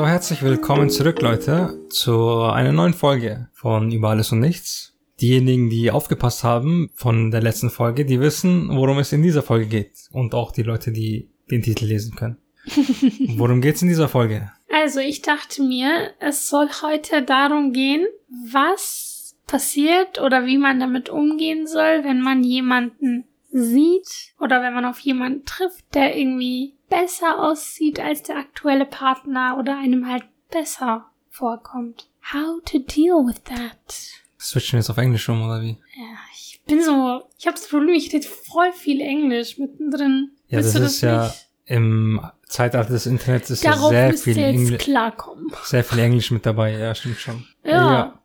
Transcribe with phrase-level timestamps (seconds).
[0.00, 4.94] So, herzlich willkommen zurück, Leute, zu einer neuen Folge von Über alles und nichts.
[5.20, 9.66] Diejenigen, die aufgepasst haben von der letzten Folge, die wissen, worum es in dieser Folge
[9.66, 10.08] geht.
[10.10, 12.38] Und auch die Leute, die den Titel lesen können.
[13.36, 14.50] worum geht's in dieser Folge?
[14.72, 18.06] Also, ich dachte mir, es soll heute darum gehen,
[18.50, 24.84] was passiert oder wie man damit umgehen soll, wenn man jemanden sieht oder wenn man
[24.84, 31.06] auf jemanden trifft, der irgendwie besser aussieht als der aktuelle Partner oder einem halt besser
[31.28, 32.08] vorkommt.
[32.32, 33.94] How to deal with that?
[34.38, 35.76] Switchen wir jetzt auf Englisch um, oder wie?
[35.96, 40.30] Ja, ich bin so, ich habe das Problem, ich rede voll viel Englisch mittendrin.
[40.48, 41.46] Ja, Willst das du ist ja nicht?
[41.66, 45.52] im Zeitalter des Internets ist Darauf ja sehr viel, ihr jetzt Engli klarkommen.
[45.64, 46.72] sehr viel Englisch mit dabei.
[46.72, 47.46] Ja, stimmt schon.
[47.64, 48.20] Ja.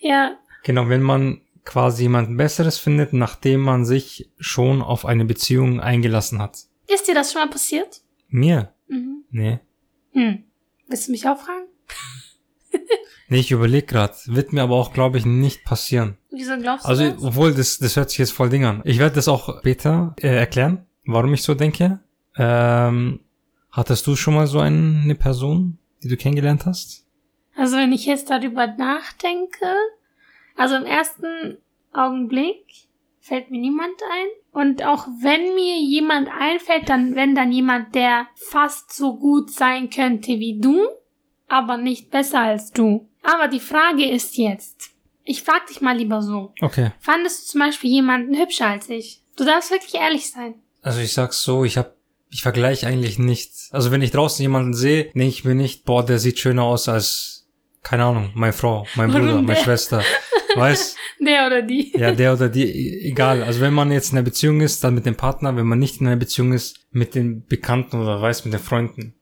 [0.00, 0.36] Ja.
[0.64, 6.40] Genau, wenn man quasi jemanden Besseres findet, nachdem man sich schon auf eine Beziehung eingelassen
[6.40, 6.58] hat.
[6.88, 8.00] Ist dir das schon mal passiert?
[8.28, 8.72] Mir?
[8.88, 9.24] Mhm.
[9.30, 9.60] Nee.
[10.12, 10.44] Hm.
[10.88, 11.66] Willst du mich auch fragen?
[13.28, 14.12] Nee, ich überlege gerade.
[14.26, 16.18] Wird mir aber auch, glaube ich, nicht passieren.
[16.30, 17.22] Wieso glaubst Also, du das?
[17.22, 18.82] obwohl, das, das hört sich jetzt voll Ding an.
[18.84, 22.00] Ich werde das auch später äh, erklären, warum ich so denke.
[22.36, 23.20] Ähm,
[23.70, 27.06] hattest du schon mal so eine Person, die du kennengelernt hast?
[27.56, 29.64] Also wenn ich jetzt darüber nachdenke,
[30.56, 31.58] also im ersten
[31.92, 32.64] Augenblick
[33.20, 34.26] fällt mir niemand ein.
[34.52, 39.90] Und auch wenn mir jemand einfällt, dann wenn dann jemand, der fast so gut sein
[39.90, 40.86] könnte wie du,
[41.48, 43.08] aber nicht besser als du.
[43.22, 44.90] Aber die Frage ist jetzt,
[45.24, 46.90] ich frag dich mal lieber so, Okay.
[46.98, 49.22] fandest du zum Beispiel jemanden hübscher als ich?
[49.36, 50.54] Du darfst wirklich ehrlich sein.
[50.82, 51.94] Also ich sag's so, ich hab,
[52.30, 53.70] ich vergleiche eigentlich nichts.
[53.72, 56.88] Also wenn ich draußen jemanden sehe, denke ich mir nicht, boah, der sieht schöner aus
[56.88, 57.46] als,
[57.82, 59.56] keine Ahnung, meine Frau, mein Bruder, meine?
[59.60, 60.02] Schwester.
[60.56, 60.96] Weißt?
[61.20, 61.92] Der oder die.
[61.96, 63.42] Ja, der oder die, e- egal.
[63.42, 66.00] Also wenn man jetzt in einer Beziehung ist, dann mit dem Partner, wenn man nicht
[66.00, 69.14] in einer Beziehung ist, mit den Bekannten oder weiß, mit den Freunden.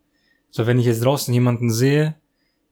[0.50, 2.16] So, wenn ich jetzt draußen jemanden sehe,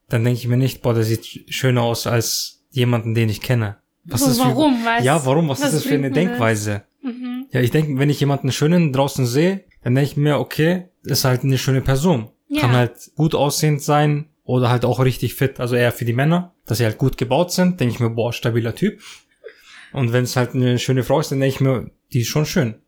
[0.09, 3.77] dann denke ich mir nicht, boah, der sieht schöner aus als jemanden, den ich kenne.
[4.05, 4.84] Was So, ist für- warum?
[4.84, 5.49] Was, Ja, warum?
[5.49, 6.11] Was, was ist das für eine?
[6.11, 6.84] Denkweise?
[7.03, 7.47] Mhm.
[7.50, 11.25] Ja, ich denke, wenn ich jemanden schönen draußen sehe, dann denke ich mir, okay, ist
[11.25, 12.31] halt eine schöne Person.
[12.49, 12.62] Ja.
[12.62, 15.61] Kann halt gut aussehend sein oder halt auch richtig fit.
[15.61, 18.33] Also eher für die Männer, dass sie halt gut gebaut sind, denke ich mir, boah,
[18.33, 19.01] stabiler Typ.
[19.93, 22.47] Und wenn es halt eine schöne Frau ist, dann denke ich mir, die ist schon
[22.47, 22.81] schön.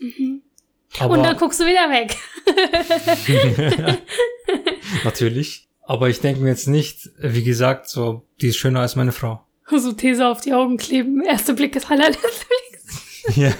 [0.00, 0.42] Mhm.
[0.98, 2.16] Aber Und dann guckst du wieder weg.
[5.04, 5.68] natürlich.
[5.82, 9.46] Aber ich denke mir jetzt nicht, wie gesagt, so, die ist schöner als meine Frau.
[9.68, 11.22] So These auf die Augen kleben.
[11.22, 12.12] Erster Blick ist halal.
[13.34, 13.50] Ja.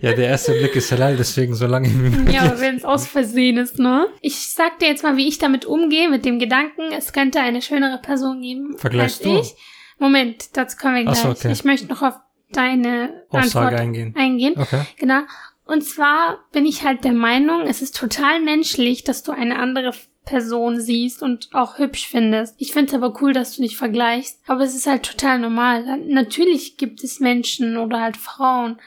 [0.00, 3.06] ja, der erste Blick ist halal, deswegen so lange wie ja, aber wenn es aus
[3.06, 4.08] Versehen ist, ne?
[4.20, 7.62] Ich sag dir jetzt mal, wie ich damit umgehe, mit dem Gedanken, es könnte eine
[7.62, 9.40] schönere Person geben Vergleichst als du?
[9.40, 9.54] ich.
[9.98, 11.16] Moment, dazu kommen wir gleich.
[11.16, 11.52] so, okay.
[11.52, 12.14] Ich möchte noch auf
[12.52, 14.14] deine Aussage Antwort eingehen.
[14.16, 14.54] eingehen.
[14.56, 14.82] Okay.
[14.96, 15.20] Genau.
[15.64, 19.92] Und zwar bin ich halt der Meinung, es ist total menschlich, dass du eine andere
[20.28, 22.54] Person siehst und auch hübsch findest.
[22.58, 24.40] Ich finde es aber cool, dass du nicht vergleichst.
[24.46, 25.98] Aber es ist halt total normal.
[26.06, 28.78] Natürlich gibt es Menschen oder halt Frauen,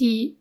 [0.00, 0.36] die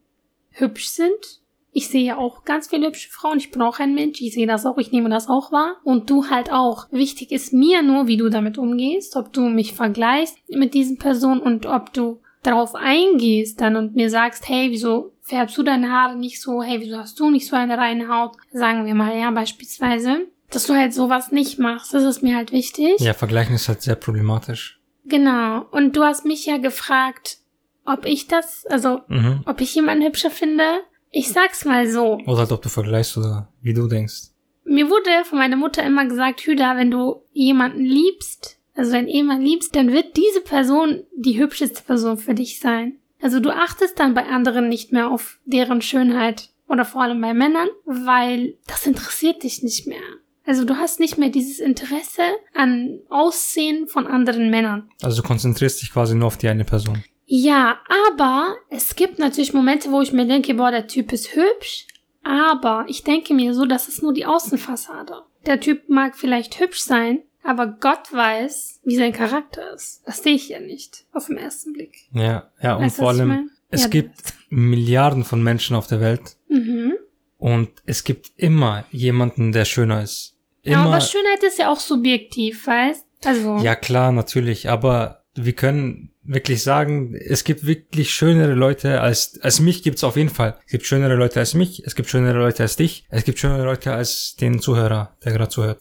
[0.50, 1.42] hübsch sind.
[1.72, 3.38] Ich sehe ja auch ganz viele hübsche Frauen.
[3.38, 4.20] Ich bin auch ein Mensch.
[4.20, 4.80] Ich sehe das auch.
[4.80, 5.76] Ich nehme das auch wahr.
[5.84, 6.88] Und du halt auch.
[6.90, 9.16] Wichtig ist mir nur, wie du damit umgehst.
[9.16, 14.10] Ob du mich vergleichst mit diesen Personen und ob du darauf eingehst dann und mir
[14.10, 16.64] sagst, hey, wieso färbst du deine Haare nicht so?
[16.64, 18.38] Hey, wieso hast du nicht so eine reine Haut?
[18.52, 20.26] Sagen wir mal, ja, beispielsweise.
[20.52, 21.94] Dass du halt sowas nicht machst.
[21.94, 23.00] Das ist mir halt wichtig.
[23.00, 24.80] Ja, vergleichen ist halt sehr problematisch.
[25.06, 25.66] Genau.
[25.72, 27.38] Und du hast mich ja gefragt,
[27.86, 29.42] ob ich das, also, Mhm.
[29.46, 30.64] ob ich jemanden hübscher finde.
[31.12, 32.20] Ich sag's mal so.
[32.28, 34.30] Oder halt, ob du vergleichst oder wie du denkst.
[34.66, 39.42] Mir wurde von meiner Mutter immer gesagt, Hüda, wenn du jemanden liebst, also wenn jemand
[39.44, 42.98] liebst, dann wird diese Person die hübscheste Person für dich sein.
[43.22, 47.34] Also du achtest dann bei anderen nicht mehr auf deren Schönheit oder vor allem bei
[47.34, 50.02] Männern, weil das interessiert dich nicht mehr.
[50.48, 52.24] Also du hast nicht mehr dieses Interesse
[52.56, 54.90] an Aussehen von anderen Männern.
[55.04, 57.04] Also du konzentrierst dich quasi nur auf die eine Person.
[57.26, 61.86] Ja, aber es gibt natürlich Momente, wo ich mir denke, boah, der Typ ist hübsch,
[62.24, 65.24] aber ich denke mir so, das ist nur die Außenfassade.
[65.46, 70.02] Der Typ mag vielleicht hübsch sein, aber Gott weiß, wie sein Charakter ist.
[70.06, 72.08] Das sehe ich ja nicht auf den ersten Blick.
[72.14, 73.50] Ja, ja, und Weißt vor allem, meine?
[73.70, 76.94] es Ja, gibt Milliarden von Menschen auf der Welt Mhm.
[77.38, 80.37] und es gibt immer jemanden, der schöner ist.
[80.68, 80.94] Ja, Immer.
[80.94, 83.06] aber Schönheit ist ja auch subjektiv, weißt?
[83.26, 89.40] Also, Ja, klar, natürlich, aber wir können wirklich sagen, es gibt wirklich schönere Leute als,
[89.42, 90.58] als mich gibt's auf jeden Fall.
[90.66, 93.64] Es gibt schönere Leute als mich, es gibt schönere Leute als dich, es gibt schönere
[93.64, 95.80] Leute als den Zuhörer, der gerade zuhört.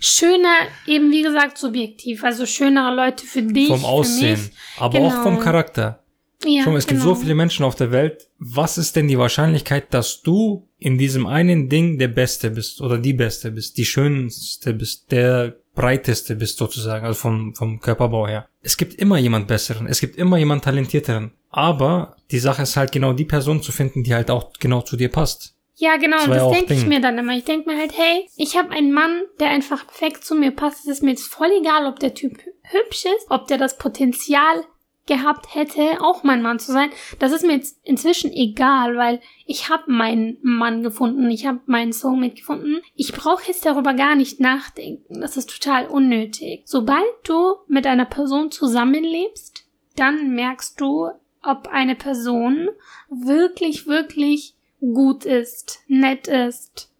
[0.00, 0.54] schöner,
[0.86, 2.24] eben wie gesagt, subjektiv.
[2.24, 4.50] Also schönere Leute für dich, Vom für Aussehen, mich.
[4.78, 5.08] aber Genau.
[5.08, 5.99] auch vom Charakter.
[6.44, 7.14] Ja, Schau mal, es gibt genau.
[7.14, 8.28] so viele Menschen auf der Welt.
[8.38, 12.98] Was ist denn die Wahrscheinlichkeit, dass du in diesem einen Ding der Beste bist oder
[12.98, 18.48] die Beste bist, die schönste bist, der breiteste bist sozusagen, also vom, vom Körperbau her.
[18.62, 21.32] Es gibt immer jemand Besseren, es gibt immer jemand Talentierteren.
[21.50, 24.96] Aber die Sache ist halt genau die Person zu finden, die halt auch genau zu
[24.96, 25.54] dir passt.
[25.76, 27.34] Ja, genau, Das das denke ich mir dann immer.
[27.34, 30.80] Ich denke mir halt, hey, ich habe einen Mann, der einfach perfekt zu mir passt.
[30.80, 34.62] Es ist mir jetzt voll egal, ob der Typ hübsch ist, ob der das Potenzial
[35.10, 36.90] gehabt hätte, auch mein Mann zu sein.
[37.18, 41.92] Das ist mir jetzt inzwischen egal, weil ich habe meinen Mann gefunden, ich habe meinen
[41.92, 42.80] Soulmate gefunden.
[42.94, 45.20] Ich brauche jetzt darüber gar nicht nachdenken.
[45.20, 46.62] Das ist total unnötig.
[46.64, 49.66] Sobald du mit einer Person zusammenlebst,
[49.96, 51.10] dann merkst du,
[51.42, 52.68] ob eine Person
[53.10, 56.90] wirklich, wirklich gut ist, nett ist,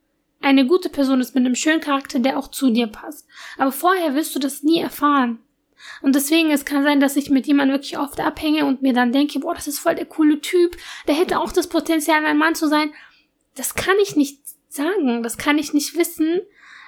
[0.40, 3.28] eine gute Person ist mit einem schönen Charakter, der auch zu dir passt.
[3.58, 5.38] Aber vorher wirst du das nie erfahren.
[6.02, 9.12] Und deswegen, es kann sein, dass ich mit jemandem wirklich oft abhänge und mir dann
[9.12, 12.54] denke, boah, das ist voll der coole Typ, der hätte auch das Potenzial, ein Mann
[12.54, 12.92] zu sein.
[13.54, 16.40] Das kann ich nicht sagen, das kann ich nicht wissen,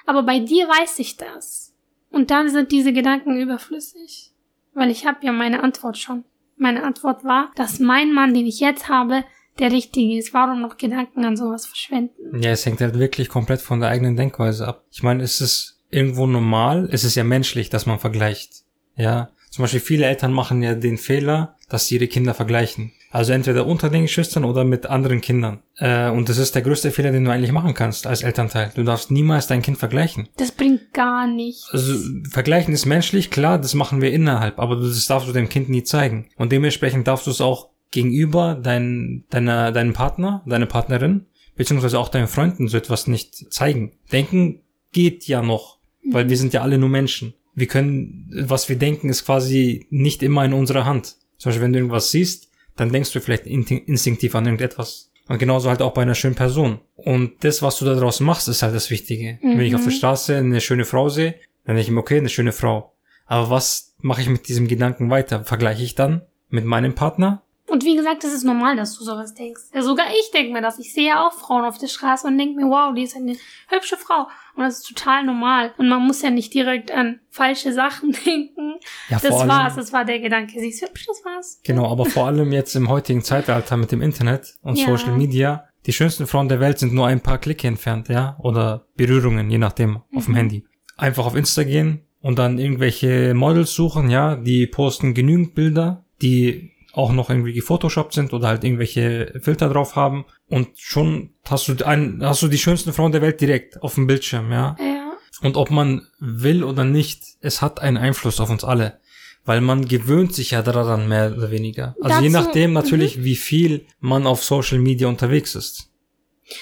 [0.05, 1.73] aber bei dir weiß ich das.
[2.09, 4.31] Und dann sind diese Gedanken überflüssig.
[4.73, 6.23] Weil ich habe ja meine Antwort schon.
[6.57, 9.23] Meine Antwort war, dass mein Mann, den ich jetzt habe,
[9.59, 10.33] der richtige ist.
[10.33, 12.41] Warum noch Gedanken an sowas verschwenden?
[12.41, 14.85] Ja, es hängt halt wirklich komplett von der eigenen Denkweise ab.
[14.91, 18.62] Ich meine, es irgendwo normal, es ist ja menschlich, dass man vergleicht.
[18.95, 22.91] Ja, zum Beispiel viele Eltern machen ja den Fehler, dass sie ihre Kinder vergleichen.
[23.11, 25.59] Also entweder unter den Geschwistern oder mit anderen Kindern.
[25.77, 28.71] Äh, und das ist der größte Fehler, den du eigentlich machen kannst als Elternteil.
[28.73, 30.29] Du darfst niemals dein Kind vergleichen.
[30.37, 31.69] Das bringt gar nichts.
[31.71, 31.93] Also
[32.31, 35.83] vergleichen ist menschlich, klar, das machen wir innerhalb, aber das darfst du dem Kind nie
[35.83, 36.29] zeigen.
[36.37, 42.09] Und dementsprechend darfst du es auch gegenüber dein, deiner, deinem Partner, deiner Partnerin, beziehungsweise auch
[42.09, 43.91] deinen Freunden so etwas nicht zeigen.
[44.11, 44.61] Denken
[44.91, 45.77] geht ja noch,
[46.11, 47.35] weil wir sind ja alle nur Menschen.
[47.55, 51.15] Wir können, was wir denken, ist quasi nicht immer in unserer Hand.
[51.37, 55.11] Zum Beispiel, wenn du irgendwas siehst, dann denkst du vielleicht in- instinktiv an irgendetwas.
[55.27, 56.79] Und genauso halt auch bei einer schönen Person.
[56.95, 59.37] Und das, was du daraus machst, ist halt das Wichtige.
[59.41, 61.35] Wenn ich auf der Straße eine schöne Frau sehe,
[61.65, 62.93] dann denke ich mir, okay, eine schöne Frau.
[63.25, 65.45] Aber was mache ich mit diesem Gedanken weiter?
[65.45, 67.42] Vergleiche ich dann mit meinem Partner?
[67.73, 69.63] Und wie gesagt, es ist normal, dass du sowas denkst.
[69.73, 70.77] Ja, sogar ich denke mir das.
[70.77, 73.35] Ich sehe ja auch Frauen auf der Straße und denke mir, wow, die ist eine
[73.67, 74.27] hübsche Frau.
[74.55, 75.73] Und das ist total normal.
[75.79, 78.75] Und man muss ja nicht direkt an falsche Sachen denken.
[79.09, 80.59] Ja, das allem- war's, das war der Gedanke.
[80.59, 81.59] Sie ist hübsch, das war's.
[81.63, 84.85] Genau, aber vor allem jetzt im heutigen Zeitalter mit dem Internet und Ja.
[84.85, 88.85] Social Media, die schönsten Frauen der Welt sind nur ein paar Klicke entfernt, ja, oder
[88.95, 90.63] Berührungen, je nachdem, auf dem Handy.
[90.95, 96.69] Einfach auf Insta gehen und dann irgendwelche Models suchen, ja, die posten genügend Bilder, die
[96.93, 101.85] auch noch irgendwie gefotoshoppt sind oder halt irgendwelche Filter drauf haben und schon hast du
[101.85, 104.75] ein, hast du die schönsten Frauen der Welt direkt auf dem Bildschirm, ja.
[104.79, 105.13] Ja.
[105.41, 108.99] Und ob man will oder nicht, es hat einen Einfluss auf uns alle.
[109.45, 111.95] Weil man gewöhnt sich ja daran mehr oder weniger.
[112.01, 115.89] Also je Dazu- nachdem natürlich, wie viel man auf Social Media unterwegs ist.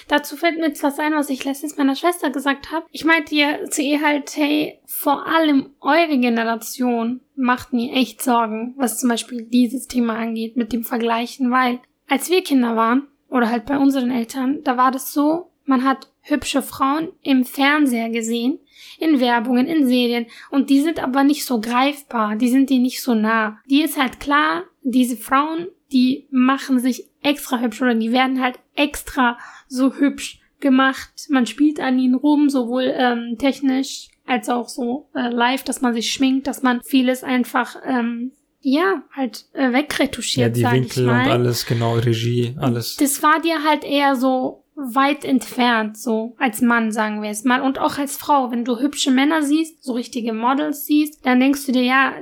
[0.07, 2.85] Dazu fällt mir jetzt was ein, was ich letztens meiner Schwester gesagt habe.
[2.91, 8.73] Ich meinte ihr zu ihr halt, hey, vor allem eure Generation macht mir echt Sorgen,
[8.77, 13.49] was zum Beispiel dieses Thema angeht mit dem Vergleichen, weil als wir Kinder waren oder
[13.49, 18.59] halt bei unseren Eltern, da war das so, man hat hübsche Frauen im Fernseher gesehen,
[18.99, 23.01] in Werbungen, in Serien und die sind aber nicht so greifbar, die sind die nicht
[23.01, 23.59] so nah.
[23.65, 28.59] Die ist halt klar, diese Frauen, die machen sich extra hübsch oder die werden halt
[28.75, 31.09] extra so hübsch gemacht.
[31.29, 35.93] Man spielt an ihnen rum, sowohl ähm, technisch als auch so äh, live, dass man
[35.93, 38.31] sich schminkt, dass man vieles einfach ähm,
[38.61, 41.31] ja halt äh, Ja, wegretuschiert, die sag ich Winkel und mal.
[41.31, 42.95] alles, genau, Regie, alles.
[42.97, 47.61] Das war dir halt eher so weit entfernt, so als Mann, sagen wir es mal.
[47.61, 51.65] Und auch als Frau, wenn du hübsche Männer siehst, so richtige Models siehst, dann denkst
[51.65, 52.13] du dir, ja,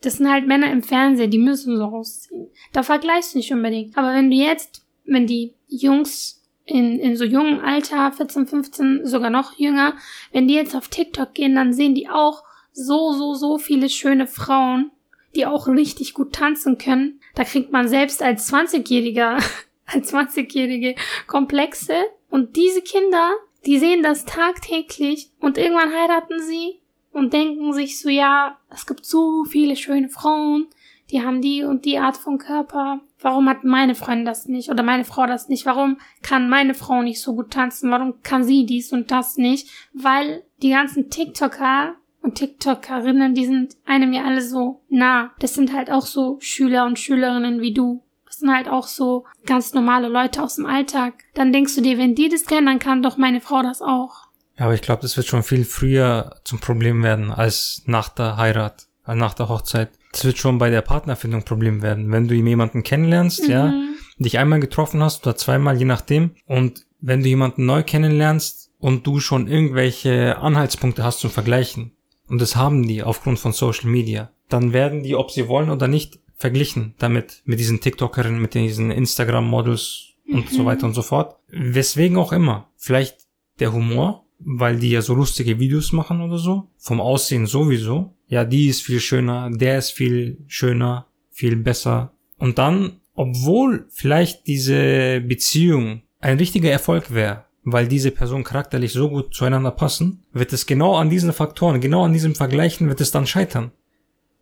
[0.00, 2.48] das sind halt Männer im Fernsehen, die müssen so aussehen.
[2.72, 3.96] Da vergleichst du nicht unbedingt.
[3.96, 9.30] Aber wenn du jetzt, wenn die Jungs in, in so jungen Alter, 14, 15, sogar
[9.30, 9.94] noch jünger,
[10.32, 14.26] wenn die jetzt auf TikTok gehen, dann sehen die auch so, so, so viele schöne
[14.26, 14.90] Frauen,
[15.34, 17.20] die auch richtig gut tanzen können.
[17.34, 20.94] Da kriegt man selbst als 20-Jähriger, als 20-Jährige
[21.26, 21.94] Komplexe.
[22.30, 23.32] Und diese Kinder,
[23.66, 26.80] die sehen das tagtäglich und irgendwann heiraten sie
[27.12, 30.68] und denken sich so, ja, es gibt so viele schöne Frauen,
[31.10, 33.00] die haben die und die Art von Körper.
[33.20, 35.64] Warum hat meine Freundin das nicht oder meine Frau das nicht?
[35.66, 37.90] Warum kann meine Frau nicht so gut tanzen?
[37.90, 39.68] Warum kann sie dies und das nicht?
[39.92, 45.32] Weil die ganzen TikToker und TikTokerinnen, die sind einem ja alle so nah.
[45.40, 48.02] Das sind halt auch so Schüler und Schülerinnen wie du.
[48.38, 51.14] Das sind halt auch so ganz normale Leute aus dem Alltag.
[51.34, 54.28] Dann denkst du dir, wenn die das kennen, dann kann doch meine Frau das auch.
[54.56, 58.36] Ja, aber ich glaube, das wird schon viel früher zum Problem werden als nach der
[58.36, 59.90] Heirat, als nach der Hochzeit.
[60.12, 62.12] Das wird schon bei der Partnerfindung Problem werden.
[62.12, 63.50] Wenn du jemanden kennenlernst, Mhm.
[63.50, 63.74] ja,
[64.18, 69.04] dich einmal getroffen hast oder zweimal, je nachdem, und wenn du jemanden neu kennenlernst und
[69.04, 71.90] du schon irgendwelche Anhaltspunkte hast zum Vergleichen,
[72.28, 75.88] und das haben die aufgrund von Social Media, dann werden die, ob sie wollen oder
[75.88, 81.36] nicht, verglichen damit, mit diesen TikTokerinnen, mit diesen Instagram-Models und so weiter und so fort.
[81.48, 82.70] Weswegen auch immer.
[82.76, 83.26] Vielleicht
[83.58, 86.70] der Humor, weil die ja so lustige Videos machen oder so.
[86.78, 88.14] Vom Aussehen sowieso.
[88.28, 92.12] Ja, die ist viel schöner, der ist viel schöner, viel besser.
[92.38, 99.10] Und dann, obwohl vielleicht diese Beziehung ein richtiger Erfolg wäre, weil diese Personen charakterlich so
[99.10, 103.10] gut zueinander passen, wird es genau an diesen Faktoren, genau an diesem Vergleichen wird es
[103.10, 103.72] dann scheitern.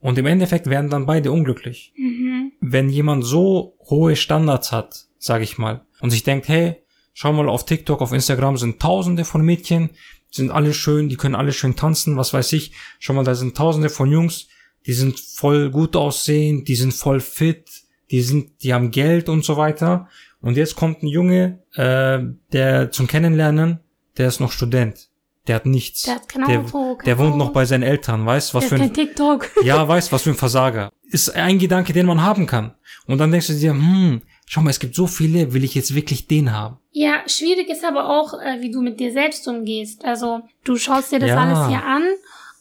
[0.01, 1.93] Und im Endeffekt werden dann beide unglücklich.
[1.97, 2.53] Mhm.
[2.61, 6.77] Wenn jemand so hohe Standards hat, sage ich mal, und sich denkt, hey,
[7.15, 9.91] schau mal auf TikTok, auf Instagram sind tausende von Mädchen,
[10.33, 12.73] die sind alle schön, die können alle schön tanzen, was weiß ich.
[12.99, 14.49] Schau mal, da sind tausende von Jungs,
[14.87, 17.69] die sind voll gut aussehend, die sind voll fit,
[18.11, 20.09] die sind, die haben Geld und so weiter.
[20.41, 22.21] Und jetzt kommt ein Junge, äh,
[22.53, 23.81] der zum Kennenlernen,
[24.17, 25.09] der ist noch Student.
[25.49, 26.03] Der hat nichts.
[26.03, 27.39] Der hat kein der, Auto, kein der wohnt Haus.
[27.39, 29.51] noch bei seinen Eltern, weißt was Der für ein kein TikTok.
[29.63, 30.91] ja, weißt, was für ein Versager.
[31.11, 32.75] Ist ein Gedanke, den man haben kann.
[33.07, 35.95] Und dann denkst du dir, hm, schau mal, es gibt so viele, will ich jetzt
[35.95, 36.79] wirklich den haben?
[36.91, 40.05] Ja, schwierig ist aber auch, äh, wie du mit dir selbst umgehst.
[40.05, 41.39] Also du schaust dir das Ja.
[41.41, 42.03] alles hier an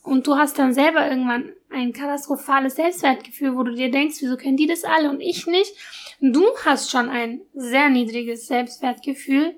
[0.03, 4.57] und du hast dann selber irgendwann ein katastrophales Selbstwertgefühl, wo du dir denkst, wieso können
[4.57, 5.73] die das alle und ich nicht?
[6.21, 9.55] Du hast schon ein sehr niedriges Selbstwertgefühl,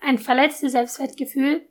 [0.00, 1.62] ein verletztes Selbstwertgefühl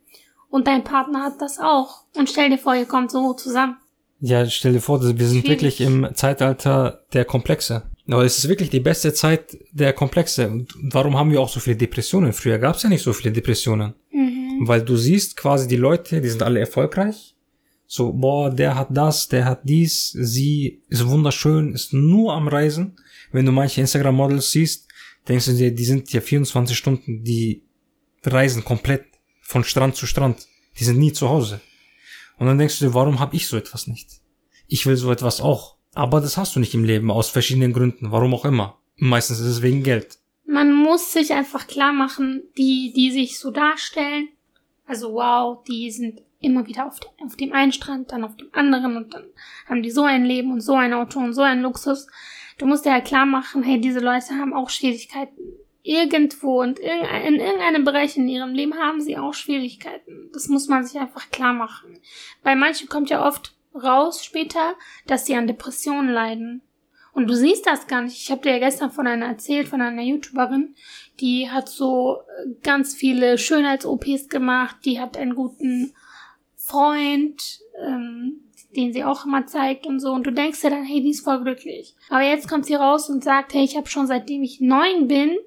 [0.56, 2.04] und dein Partner hat das auch.
[2.16, 3.76] Und stell dir vor, ihr kommt so zusammen.
[4.20, 5.48] Ja, stell dir vor, wir sind Schwierig.
[5.48, 7.82] wirklich im Zeitalter der Komplexe.
[8.08, 10.48] Aber es ist wirklich die beste Zeit der Komplexe.
[10.48, 12.32] Und warum haben wir auch so viele Depressionen?
[12.32, 13.92] Früher gab es ja nicht so viele Depressionen.
[14.10, 14.66] Mhm.
[14.66, 17.34] Weil du siehst quasi die Leute, die sind alle erfolgreich.
[17.86, 22.96] So, boah, der hat das, der hat dies, sie ist wunderschön, ist nur am Reisen.
[23.30, 24.88] Wenn du manche Instagram-Models siehst,
[25.28, 27.62] denkst du dir, die sind ja 24 Stunden, die
[28.24, 29.04] reisen komplett
[29.46, 30.46] von Strand zu Strand.
[30.78, 31.60] Die sind nie zu Hause.
[32.38, 34.08] Und dann denkst du dir, warum habe ich so etwas nicht?
[34.66, 35.76] Ich will so etwas auch.
[35.94, 38.78] Aber das hast du nicht im Leben, aus verschiedenen Gründen, warum auch immer.
[38.96, 40.18] Meistens ist es wegen Geld.
[40.46, 44.28] Man muss sich einfach klar machen, die, die sich so darstellen,
[44.86, 48.48] also wow, die sind immer wieder auf, de- auf dem einen Strand, dann auf dem
[48.52, 49.24] anderen und dann
[49.68, 52.06] haben die so ein Leben und so ein Auto und so einen Luxus.
[52.58, 55.36] Du musst dir halt klar machen, hey, diese Leute haben auch Schwierigkeiten.
[55.86, 60.30] Irgendwo und in irgendeinem Bereich in ihrem Leben haben sie auch Schwierigkeiten.
[60.32, 62.00] Das muss man sich einfach klar machen.
[62.42, 64.74] Bei manchen kommt ja oft raus später,
[65.06, 66.62] dass sie an Depressionen leiden.
[67.12, 68.20] Und du siehst das gar nicht.
[68.20, 70.74] Ich habe dir ja gestern von einer erzählt, von einer YouTuberin,
[71.20, 75.94] die hat so äh, ganz viele Schönheits-OPs gemacht, die hat einen guten
[76.56, 78.40] Freund, ähm,
[78.74, 80.10] den sie auch immer zeigt und so.
[80.10, 81.94] Und du denkst dir dann, hey, die ist voll glücklich.
[82.10, 85.38] Aber jetzt kommt sie raus und sagt, hey, ich habe schon seitdem ich neun bin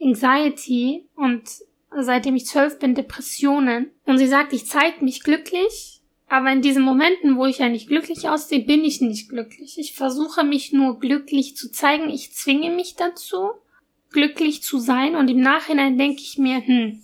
[0.00, 1.48] Anxiety und
[1.96, 3.90] seitdem ich zwölf bin Depressionen.
[4.04, 7.88] Und sie sagt, ich zeige mich glücklich, aber in diesen Momenten, wo ich ja nicht
[7.88, 9.78] glücklich aussehe, bin ich nicht glücklich.
[9.78, 12.10] Ich versuche mich nur glücklich zu zeigen.
[12.10, 13.52] Ich zwinge mich dazu,
[14.10, 15.16] glücklich zu sein.
[15.16, 17.02] Und im Nachhinein denke ich mir, hm,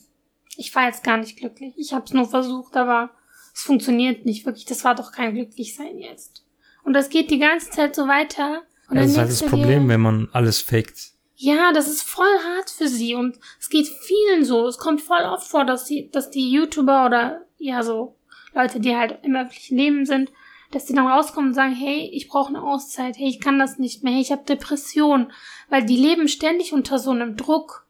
[0.56, 1.74] ich war jetzt gar nicht glücklich.
[1.78, 3.10] Ich habe es nur versucht, aber
[3.54, 4.66] es funktioniert nicht wirklich.
[4.66, 6.44] Das war doch kein Glücklichsein jetzt.
[6.84, 8.62] Und das geht die ganze Zeit so weiter.
[8.90, 11.13] Und Das dann ist halt das Problem, wenn man alles faked.
[11.36, 14.66] Ja, das ist voll hart für sie und es geht vielen so.
[14.66, 18.16] Es kommt voll oft vor, dass sie, dass die YouTuber oder ja so
[18.54, 20.30] Leute, die halt im öffentlichen Leben sind,
[20.70, 23.78] dass die dann rauskommen und sagen, hey, ich brauche eine Auszeit, hey, ich kann das
[23.78, 25.32] nicht mehr, hey, ich habe Depression,
[25.68, 27.83] weil die leben ständig unter so einem Druck.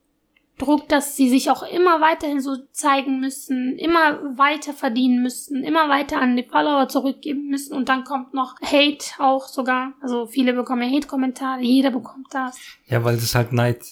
[0.58, 5.88] Druck, dass sie sich auch immer weiterhin so zeigen müssen, immer weiter verdienen müssen, immer
[5.88, 9.94] weiter an die Follower zurückgeben müssen und dann kommt noch Hate auch sogar.
[10.00, 12.56] Also viele bekommen ja Hate-Kommentare, jeder bekommt das.
[12.87, 13.84] Ja, weil das ist halt Neid.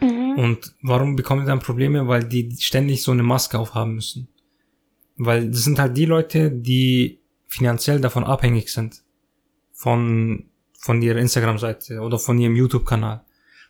[0.00, 0.38] Mhm.
[0.38, 2.06] Und warum bekommen die dann Probleme?
[2.06, 4.28] Weil die ständig so eine Maske aufhaben müssen.
[5.16, 9.02] Weil das sind halt die Leute, die finanziell davon abhängig sind.
[9.72, 10.44] Von,
[10.78, 13.24] von ihrer Instagram-Seite oder von ihrem YouTube-Kanal.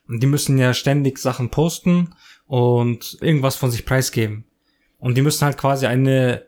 [0.09, 2.15] Die müssen ja ständig Sachen posten
[2.47, 4.45] und irgendwas von sich preisgeben.
[4.99, 6.47] Und die müssen halt quasi eine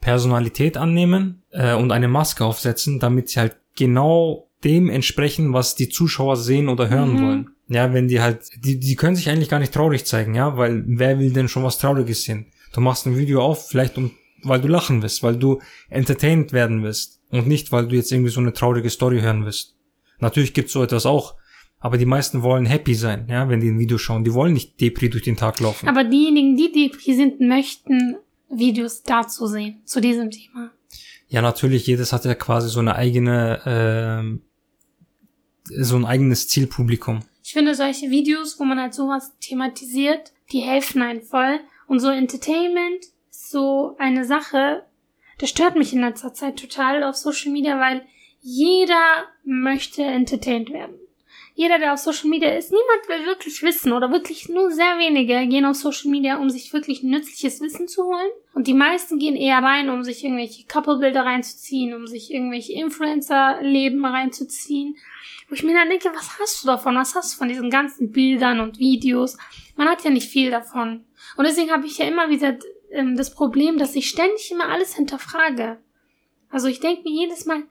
[0.00, 5.88] Personalität annehmen äh, und eine Maske aufsetzen, damit sie halt genau dem entsprechen, was die
[5.88, 7.20] Zuschauer sehen oder hören Mhm.
[7.20, 7.50] wollen.
[7.68, 10.84] Ja, wenn die halt, die, die können sich eigentlich gar nicht traurig zeigen, ja, weil
[10.86, 12.46] wer will denn schon was Trauriges sehen?
[12.72, 16.82] Du machst ein Video auf, vielleicht um, weil du lachen willst, weil du entertained werden
[16.82, 19.76] willst und nicht, weil du jetzt irgendwie so eine traurige Story hören willst.
[20.18, 21.34] Natürlich gibt's so etwas auch,
[21.82, 24.22] aber die meisten wollen happy sein, ja, wenn die ein Video schauen.
[24.24, 25.88] Die wollen nicht Depri durch den Tag laufen.
[25.88, 28.16] Aber diejenigen, die Depri sind, möchten
[28.48, 30.70] Videos dazu sehen, zu diesem Thema.
[31.26, 34.42] Ja, natürlich, jedes hat ja quasi so eine eigene ähm,
[35.64, 37.20] so ein eigenes Zielpublikum.
[37.42, 41.58] Ich finde solche Videos, wo man halt sowas thematisiert, die helfen einen voll.
[41.88, 44.84] Und so Entertainment ist so eine Sache,
[45.38, 48.02] das stört mich in letzter Zeit total auf Social Media, weil
[48.40, 50.94] jeder möchte entertained werden.
[51.54, 55.46] Jeder, der auf Social Media ist, niemand will wirklich wissen oder wirklich nur sehr wenige
[55.46, 58.30] gehen auf Social Media, um sich wirklich nützliches Wissen zu holen.
[58.54, 64.04] Und die meisten gehen eher rein, um sich irgendwelche Couple-Bilder reinzuziehen, um sich irgendwelche Influencer-Leben
[64.04, 64.96] reinzuziehen.
[65.48, 66.96] Wo ich mir dann denke, was hast du davon?
[66.96, 69.36] Was hast du von diesen ganzen Bildern und Videos?
[69.76, 71.04] Man hat ja nicht viel davon.
[71.36, 72.56] Und deswegen habe ich ja immer wieder
[72.90, 75.78] ähm, das Problem, dass ich ständig immer alles hinterfrage.
[76.50, 77.64] Also ich denke mir jedes Mal,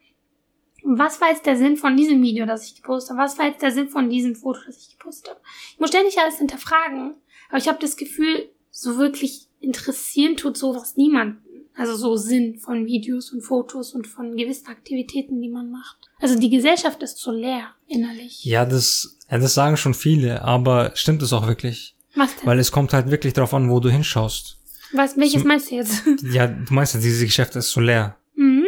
[0.84, 3.22] was war jetzt der Sinn von diesem Video, das ich gepostet habe?
[3.24, 5.40] Was war jetzt der Sinn von diesem Foto, das ich gepostet habe?
[5.74, 7.16] Ich muss ständig alles hinterfragen.
[7.50, 11.40] Aber ich habe das Gefühl, so wirklich interessieren tut sowas niemanden.
[11.76, 15.98] Also so Sinn von Videos und Fotos und von gewissen Aktivitäten, die man macht.
[16.20, 18.44] Also die Gesellschaft ist so leer innerlich.
[18.44, 21.96] Ja, das, ja, das sagen schon viele, aber stimmt es auch wirklich?
[22.16, 22.46] Was denn?
[22.46, 24.58] Weil es kommt halt wirklich darauf an, wo du hinschaust.
[24.94, 26.04] Was, welches Zum- meinst du jetzt?
[26.34, 28.18] Ja, du meinst ja, dieses Geschäft ist so leer.
[28.36, 28.66] mhm.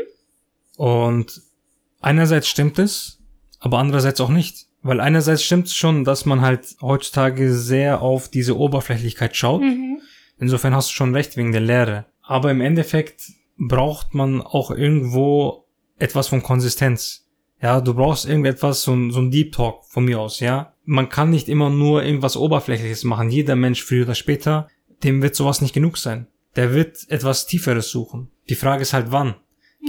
[0.77, 1.41] Und
[2.03, 3.19] einerseits stimmt es,
[3.59, 4.67] aber andererseits auch nicht.
[4.81, 9.61] Weil einerseits stimmt es schon, dass man halt heutzutage sehr auf diese Oberflächlichkeit schaut.
[9.61, 10.01] Mhm.
[10.37, 12.05] Insofern hast du schon recht wegen der Lehre.
[12.21, 15.65] Aber im Endeffekt braucht man auch irgendwo
[15.97, 17.29] etwas von Konsistenz.
[17.61, 20.73] Ja, du brauchst irgendetwas, so ein, so ein Deep Talk von mir aus, ja.
[20.83, 23.29] Man kann nicht immer nur irgendwas Oberflächliches machen.
[23.29, 24.67] Jeder Mensch früher oder später,
[25.03, 26.27] dem wird sowas nicht genug sein.
[26.57, 28.29] Der wird etwas Tieferes suchen.
[28.49, 29.35] Die Frage ist halt wann.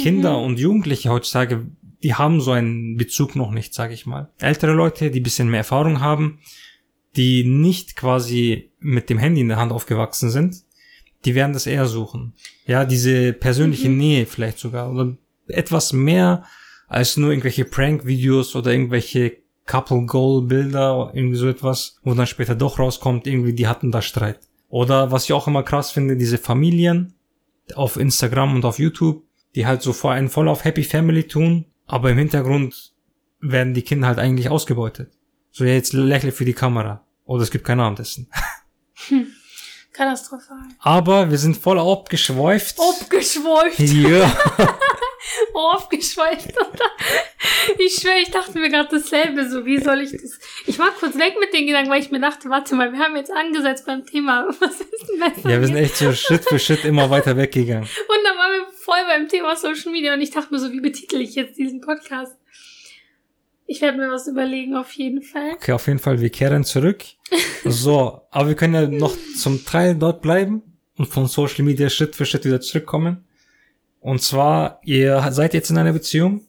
[0.00, 1.66] Kinder und Jugendliche heutzutage,
[2.04, 4.30] die haben so einen Bezug noch nicht, sage ich mal.
[4.38, 6.38] Ältere Leute, die bisschen mehr Erfahrung haben,
[7.16, 10.62] die nicht quasi mit dem Handy in der Hand aufgewachsen sind,
[11.24, 12.34] die werden das eher suchen.
[12.66, 15.16] Ja, diese persönliche Nähe vielleicht sogar oder
[15.48, 16.44] etwas mehr
[16.86, 23.26] als nur irgendwelche Prank-Videos oder irgendwelche Couple-Goal-Bilder, irgendwie so etwas, wo dann später doch rauskommt,
[23.26, 24.40] irgendwie die hatten da Streit.
[24.68, 27.14] Oder was ich auch immer krass finde, diese Familien
[27.74, 29.22] auf Instagram und auf YouTube,
[29.54, 32.92] die halt so vor einen voll auf Happy Family tun, aber im Hintergrund
[33.40, 35.12] werden die Kinder halt eigentlich ausgebeutet.
[35.50, 37.04] So, ja, jetzt lächle für die Kamera.
[37.24, 38.28] Oder es gibt kein Abendessen.
[39.92, 40.58] Katastrophal.
[40.80, 42.76] Aber wir sind voll abgeschweift.
[42.80, 43.78] Abgeschweift.
[43.78, 44.36] Ja.
[45.54, 46.52] Aufgeschweift.
[47.78, 49.48] ich schwöre, ich dachte mir gerade dasselbe.
[49.48, 50.38] So, wie soll ich das?
[50.66, 53.16] Ich war kurz weg mit den Gedanken, weil ich mir dachte, warte mal, wir haben
[53.16, 54.48] jetzt angesetzt beim Thema.
[54.60, 55.48] Was ist denn besser?
[55.48, 57.84] ja, wir sind echt so Schritt für Schritt immer weiter weggegangen.
[57.84, 60.80] Und dann waren wir voll beim Thema Social Media und ich dachte mir so, wie
[60.80, 62.36] betitel ich jetzt diesen Podcast?
[63.66, 65.52] Ich werde mir was überlegen, auf jeden Fall.
[65.54, 67.02] Okay, auf jeden Fall, wir kehren zurück.
[67.64, 70.62] So, aber wir können ja noch zum Teil dort bleiben
[70.96, 73.24] und von Social Media Schritt für Schritt wieder zurückkommen.
[74.04, 76.46] Und zwar, ihr seid jetzt in einer Beziehung,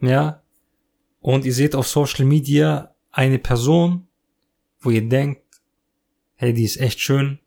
[0.00, 0.42] ja,
[1.20, 4.08] und ihr seht auf Social Media eine Person,
[4.80, 5.40] wo ihr denkt,
[6.34, 7.38] hey, die ist echt schön,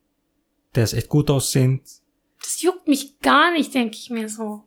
[0.75, 1.81] der ist echt gut aussehend.
[2.41, 4.63] Das juckt mich gar nicht, denke ich mir so.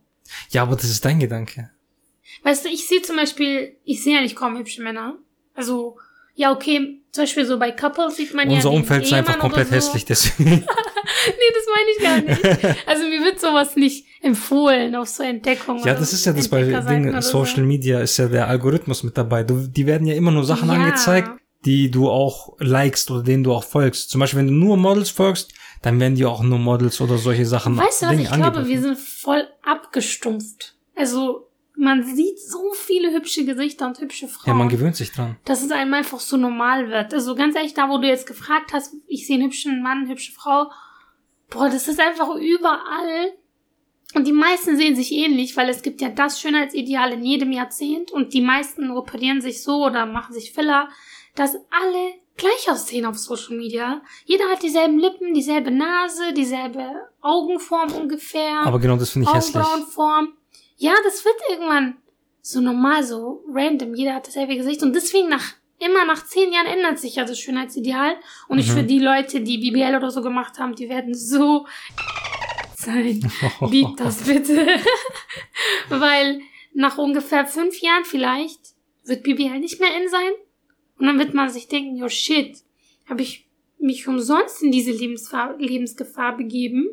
[0.50, 1.70] Ja, aber das ist dein Gedanke.
[2.42, 5.16] Weißt du, ich sehe zum Beispiel, ich sehe ja nicht kaum hübsche Männer.
[5.54, 5.96] Also,
[6.34, 8.56] ja, okay, zum Beispiel so bei Couples sieht man ja.
[8.56, 9.74] Unser Umfeld ist einfach komplett so.
[9.74, 10.66] hässlich, deswegen.
[11.26, 12.86] Nee, das meine ich gar nicht.
[12.86, 15.84] Also mir wird sowas nicht empfohlen auf so Entdeckungen.
[15.84, 19.42] Ja, das ist ja das bei Dingen, Social Media ist ja der Algorithmus mit dabei.
[19.42, 20.76] Du, die werden ja immer nur Sachen Ja.
[20.76, 21.30] angezeigt,
[21.64, 24.10] die du auch likest oder denen du auch folgst.
[24.10, 27.44] Zum Beispiel, wenn du nur Models folgst, dann werden dir auch nur Models oder solche
[27.46, 30.76] Sachen Weißt du was, ich glaube, wir sind voll abgestumpft.
[30.96, 34.46] Also, man sieht so viele hübsche Gesichter und hübsche Frauen.
[34.46, 35.36] ja, man gewöhnt sich dran.
[35.44, 37.12] dass es einem einfach so normal wird.
[37.14, 40.08] Also ganz ehrlich, da wo du jetzt gefragt hast, ich sehe einen hübschen Mann, eine
[40.10, 40.70] hübsche Frau,
[41.50, 43.32] boah, das ist einfach überall.
[44.14, 48.10] Und die meisten sehen sich ähnlich, weil es gibt ja das Schönheitsideal in jedem Jahrzehnt
[48.12, 50.88] und die meisten operieren sich so oder machen sich Filler,
[51.34, 54.02] dass alle gleich aussehen auf Social Media.
[54.26, 56.90] Jeder hat dieselben Lippen, dieselbe Nase, dieselbe
[57.22, 58.60] Augenform ungefähr.
[58.64, 59.56] Aber genau das finde ich hässlich.
[59.56, 60.32] Augenbrauenform.
[60.76, 61.96] Ja, das wird irgendwann
[62.42, 63.94] so normal, so random.
[63.94, 64.82] Jeder hat dasselbe Gesicht.
[64.82, 68.16] Und deswegen nach, immer nach zehn Jahren ändert sich ja das Schönheitsideal.
[68.48, 68.72] Und ich Mhm.
[68.72, 71.66] für die Leute, die BBL oder so gemacht haben, die werden so
[72.82, 73.32] sein.
[73.70, 74.66] Liebt das bitte.
[75.88, 76.40] Weil
[76.74, 78.60] nach ungefähr fünf Jahren vielleicht
[79.04, 80.30] wird BBL nicht mehr in sein.
[80.98, 82.58] Und dann wird man sich denken, yo shit,
[83.08, 86.86] habe ich mich umsonst in diese Lebensfahr Lebensgefahr begeben?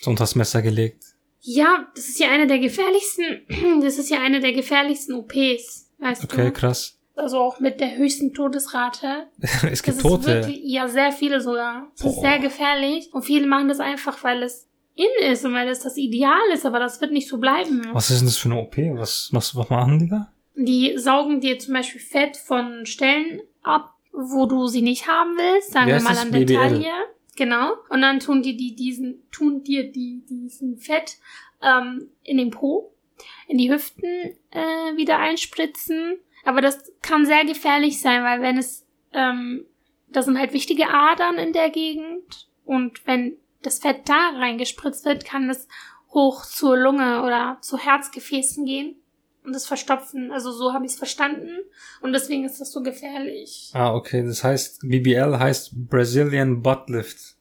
[0.00, 1.04] So unter das Messer gelegt.
[1.40, 3.42] Ja, das ist ja eine der gefährlichsten,
[3.82, 6.52] das ist ja eine der gefährlichsten OPs, weißt Okay, du?
[6.52, 6.98] krass.
[7.14, 9.26] Also auch mit der höchsten Todesrate.
[9.40, 10.26] es Das gibt ist Tote.
[10.26, 11.90] wirklich, ja, sehr viele sogar.
[11.94, 12.20] Es ist Boah.
[12.22, 15.96] sehr gefährlich und viele machen das einfach, weil es in ist und weil es das
[15.96, 17.86] Ideal ist, aber das wird nicht so bleiben.
[17.92, 18.76] Was ist denn das für eine OP?
[18.98, 20.32] Was, was, was machen die da?
[20.54, 25.72] Die saugen dir zum Beispiel Fett von Stellen ab, wo du sie nicht haben willst.
[25.72, 26.22] Sagen Wie wir mal das?
[26.22, 26.46] an der?
[26.46, 26.92] Taille.
[27.36, 27.72] Genau.
[27.88, 31.16] Und dann tun die, die diesen, tun dir die, diesen Fett
[31.62, 32.92] ähm, in den Po,
[33.48, 36.18] in die Hüften äh, wieder einspritzen.
[36.44, 39.64] Aber das kann sehr gefährlich sein, weil wenn es, ähm,
[40.08, 45.24] da sind halt wichtige Adern in der Gegend und wenn das Fett da reingespritzt wird,
[45.24, 45.68] kann es
[46.12, 48.96] hoch zur Lunge oder zu Herzgefäßen gehen
[49.44, 50.30] und das verstopfen.
[50.30, 51.50] Also so habe ich es verstanden
[52.00, 53.70] und deswegen ist das so gefährlich.
[53.74, 54.24] Ah, okay.
[54.24, 57.36] Das heißt, BBL heißt Brazilian Butt Lift.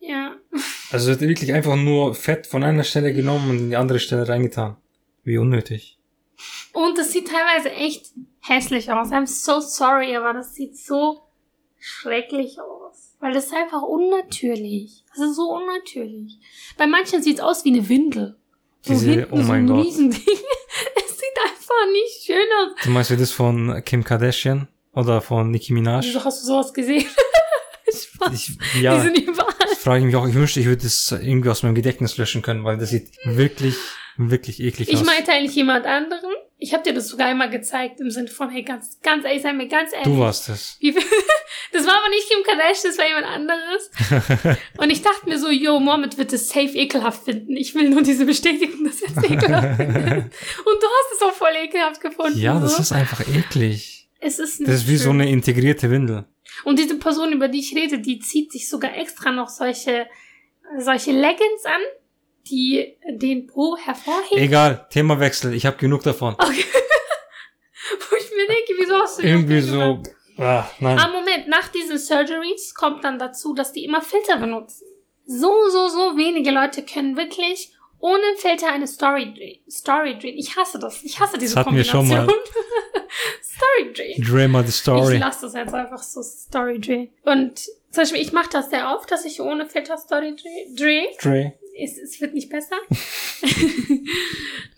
[0.00, 0.36] Ja.
[0.90, 4.28] Also wird wirklich einfach nur Fett von einer Stelle genommen und in die andere Stelle
[4.28, 4.76] reingetan.
[5.22, 5.98] Wie unnötig.
[6.72, 9.10] Und das sieht teilweise echt hässlich aus.
[9.10, 11.20] I'm so sorry, aber das sieht so
[11.78, 12.79] schrecklich aus.
[13.20, 15.04] Weil das ist einfach unnatürlich.
[15.14, 16.38] Das ist so unnatürlich.
[16.78, 18.36] Bei manchen sieht es aus wie eine Windel.
[18.82, 19.84] So Diese- hinten oh so ein Gott.
[19.84, 20.20] Riesending.
[20.96, 22.84] Es sieht einfach nicht schön aus.
[22.84, 26.02] Du meinst wie das von Kim Kardashian oder von Nicki Minaj?
[26.06, 27.04] Wieso hast du sowas gesehen?
[27.92, 28.32] Spaß.
[28.34, 29.48] Ich, Die ja, sind überall.
[29.78, 32.64] frage ich mich auch, ich wünschte, ich würde das irgendwie aus meinem Gedächtnis löschen können,
[32.64, 33.76] weil das sieht wirklich,
[34.16, 35.04] wirklich eklig Ich aus.
[35.04, 36.30] meinte eigentlich jemand anderen.
[36.62, 39.52] Ich habe dir das sogar einmal gezeigt im Sinne von, hey, ganz, ganz ehrlich, sei
[39.54, 40.04] mir ganz ehrlich.
[40.06, 40.78] du warst es.
[41.72, 44.58] Das war aber nicht Kim Kardashian, das war jemand anderes.
[44.78, 47.56] Und ich dachte mir so, yo, Mohammed wird es safe ekelhaft finden.
[47.56, 50.24] Ich will nur diese Bestätigung, dass er es ekelhaft findet.
[50.24, 52.38] Und du hast es auch voll ekelhaft gefunden.
[52.38, 52.82] Ja, das so.
[52.82, 54.08] ist einfach eklig.
[54.18, 55.20] Es ist nicht Das ist wie so schön.
[55.20, 56.24] eine integrierte Windel.
[56.64, 60.06] Und diese Person, über die ich rede, die zieht sich sogar extra noch solche,
[60.78, 61.80] solche Leggings an,
[62.48, 64.38] die den Po hervorheben.
[64.38, 66.34] Egal, Themawechsel, ich habe genug davon.
[66.34, 66.64] Okay.
[68.10, 70.10] Wo ich mir denke, wieso hast du Irgendwie so, gemacht?
[70.38, 70.98] ah, nein.
[70.98, 74.86] Ah, Moment, nach diesen Surgeries kommt dann dazu, dass die immer Filter benutzen.
[75.26, 79.60] So, so, so wenige Leute können wirklich ohne Filter eine Story drehen.
[79.70, 80.36] Story drehen.
[80.38, 81.02] Ich hasse das.
[81.02, 82.26] Ich hasse diese Das hatten wir schon Kombination.
[82.26, 82.34] mal.
[83.42, 84.24] Story drehen.
[84.24, 85.18] Drama the Ich Story.
[85.18, 87.10] lasse das jetzt einfach so Story drehen.
[87.24, 90.74] Und zum Beispiel, ich mache das sehr oft, dass ich ohne Filter Story dreh-
[91.20, 91.52] drehe.
[91.82, 92.76] Es, es wird nicht besser.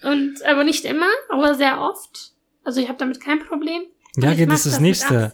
[0.03, 2.33] Und, aber nicht immer, aber sehr oft.
[2.65, 3.83] Also ich habe damit kein Problem.
[4.17, 5.33] Ja, geht, das ist das nächste.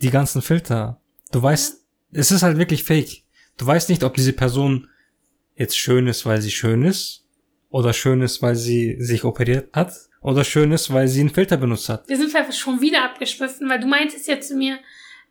[0.00, 1.00] Die ganzen Filter.
[1.32, 3.22] Du weißt, es ist halt wirklich fake.
[3.56, 4.88] Du weißt nicht, ob diese Person
[5.54, 7.24] jetzt schön ist, weil sie schön ist.
[7.70, 9.92] Oder schön ist, weil sie sich operiert hat.
[10.20, 12.08] Oder schön ist, weil sie einen Filter benutzt hat.
[12.08, 14.78] Wir sind einfach schon wieder abgeschwiffen, weil du meintest ja zu mir,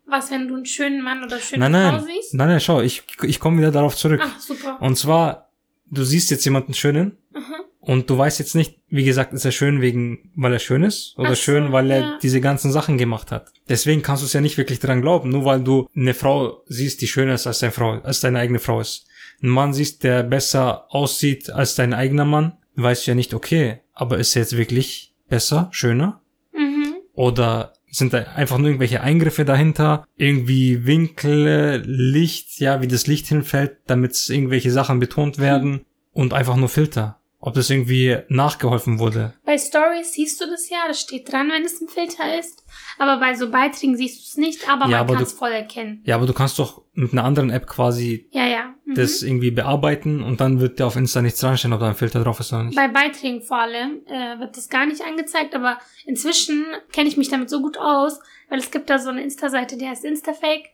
[0.06, 2.06] was, wenn du einen schönen Mann oder schöne Nein, Frau nein.
[2.06, 2.34] siehst?
[2.34, 4.22] Nein, nein, schau, ich, ich komme wieder darauf zurück.
[4.24, 4.82] Ach, super.
[4.82, 5.47] Und zwar,
[5.92, 7.64] du siehst jetzt jemanden schönen Aha.
[7.80, 11.16] und du weißt jetzt nicht, wie gesagt, ist er schön wegen, weil er schön ist
[11.18, 12.20] oder so, schön, weil er ja.
[12.22, 13.52] diese ganzen Sachen gemacht hat.
[13.70, 17.02] Deswegen kannst du es ja nicht wirklich dran glauben, nur weil du eine Frau siehst,
[17.02, 19.08] die schöner ist als deine Frau, als deine eigene Frau ist.
[19.42, 23.80] Ein Mann siehst, der besser aussieht als dein eigener Mann, weißt du ja nicht, okay,
[23.94, 26.22] aber ist er jetzt wirklich besser, schöner?
[26.54, 26.96] Mhm.
[27.14, 30.06] Oder sind da einfach nur irgendwelche Eingriffe dahinter?
[30.16, 35.82] Irgendwie Winkel, Licht, ja, wie das Licht hinfällt, damit irgendwelche Sachen betont werden
[36.12, 37.20] und einfach nur Filter.
[37.48, 39.34] Ob das irgendwie nachgeholfen wurde.
[39.46, 42.66] Bei Stories siehst du das ja, das steht dran, wenn es ein Filter ist.
[42.98, 46.02] Aber bei so Beiträgen siehst du es nicht, aber Ja, man kann es voll erkennen.
[46.04, 48.74] Ja, aber du kannst doch mit einer anderen App quasi Ja, ja.
[48.84, 48.96] Mhm.
[48.96, 52.22] das irgendwie bearbeiten und dann wird dir auf Insta nichts dranstehen, ob da ein Filter
[52.22, 52.76] drauf ist oder nicht.
[52.76, 57.30] Bei Beiträgen vor allem äh, wird das gar nicht angezeigt, aber inzwischen kenne ich mich
[57.30, 60.66] damit so gut aus, weil es gibt da so eine Insta-Seite, die heißt Instafake.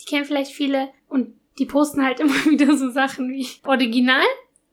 [0.00, 4.22] Die kennen vielleicht viele und die posten halt immer wieder so Sachen wie Original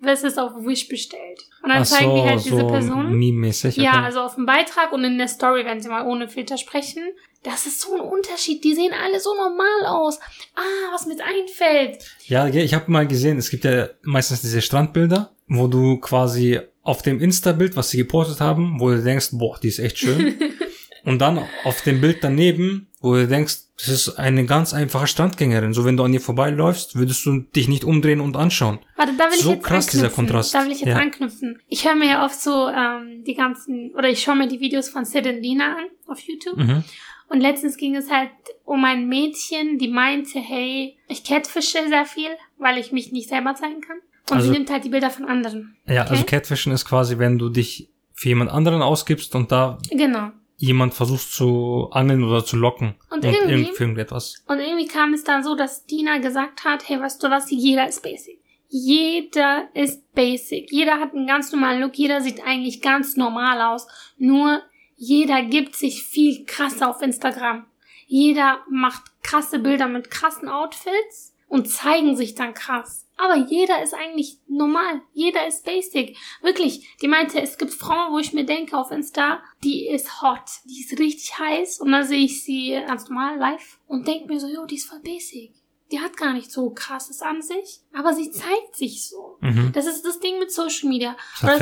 [0.01, 1.41] versus auf Wish bestellt.
[1.63, 3.17] Und dann Ach zeigen die so, halt diese so Person.
[3.17, 3.77] Meme-mäßig.
[3.77, 4.05] Ja, okay.
[4.05, 7.03] also auf dem Beitrag und in der Story, wenn sie mal ohne Filter sprechen.
[7.43, 8.63] Das ist so ein Unterschied.
[8.63, 10.19] Die sehen alle so normal aus.
[10.55, 12.03] Ah, was mir einfällt.
[12.25, 16.59] Ja, ja, ich habe mal gesehen, es gibt ja meistens diese Strandbilder, wo du quasi
[16.81, 20.39] auf dem Insta-Bild, was sie gepostet haben, wo du denkst, boah, die ist echt schön.
[21.03, 25.73] Und dann auf dem Bild daneben, wo du denkst, das ist eine ganz einfache Strandgängerin.
[25.73, 28.79] So, wenn du an ihr vorbeiläufst, würdest du dich nicht umdrehen und anschauen.
[28.95, 30.25] Warte, da will So ich jetzt krass, dieser anknüpfen.
[30.25, 30.53] Kontrast.
[30.55, 30.95] Da will ich jetzt Ja.
[30.97, 31.59] anknüpfen.
[31.67, 34.89] Ich höre mir ja oft so ähm, die ganzen, oder ich schaue mir die Videos
[34.89, 36.57] von Sid und Lina an auf YouTube.
[36.57, 36.83] Mhm.
[37.29, 38.29] Und letztens ging es halt
[38.65, 43.53] um ein Mädchen, die meinte, hey, ich catfische sehr viel, weil ich mich nicht selber
[43.53, 43.97] zeigen kann.
[44.29, 45.75] Und Also- sie nimmt halt die Bilder von anderen.
[45.87, 46.11] Ja, Okay.
[46.11, 50.31] also Catfishing ist quasi, wenn du dich für jemand anderen ausgibst und da Genau.
[50.57, 52.95] Jemand versuchst zu angeln oder zu locken.
[53.09, 54.43] Und irgendwie- irgend- für irgendetwas.
[54.47, 57.87] Und irgendwie kam es dann so, dass Dina gesagt hat, hey, weißt du was, jeder
[57.87, 58.39] ist basic.
[58.69, 60.71] Jeder ist basic.
[60.71, 61.95] Jeder hat einen ganz normalen Look.
[61.95, 63.87] Jeder sieht eigentlich ganz normal aus.
[64.17, 64.61] Nur
[64.95, 67.65] jeder gibt sich viel krasser auf Instagram.
[68.07, 73.06] Jeder macht krasse Bilder mit krassen Outfits und zeigen sich dann krass.
[73.17, 75.01] Aber jeder ist eigentlich normal.
[75.13, 76.15] Jeder ist basic.
[76.41, 76.87] Wirklich.
[77.01, 80.43] Die meinte, es gibt Frauen, wo ich mir denke auf Insta, die ist hot.
[80.65, 81.79] Die ist richtig heiß.
[81.79, 84.87] Und dann sehe ich sie ganz normal live und denke mir so, jo, die ist
[84.89, 85.53] voll basic.
[85.91, 89.37] Die hat gar nicht so krasses an sich, aber sie zeigt sich so.
[89.39, 89.71] Mhm.
[89.73, 91.15] Das ist das Ding mit Social Media.
[91.41, 91.59] Halt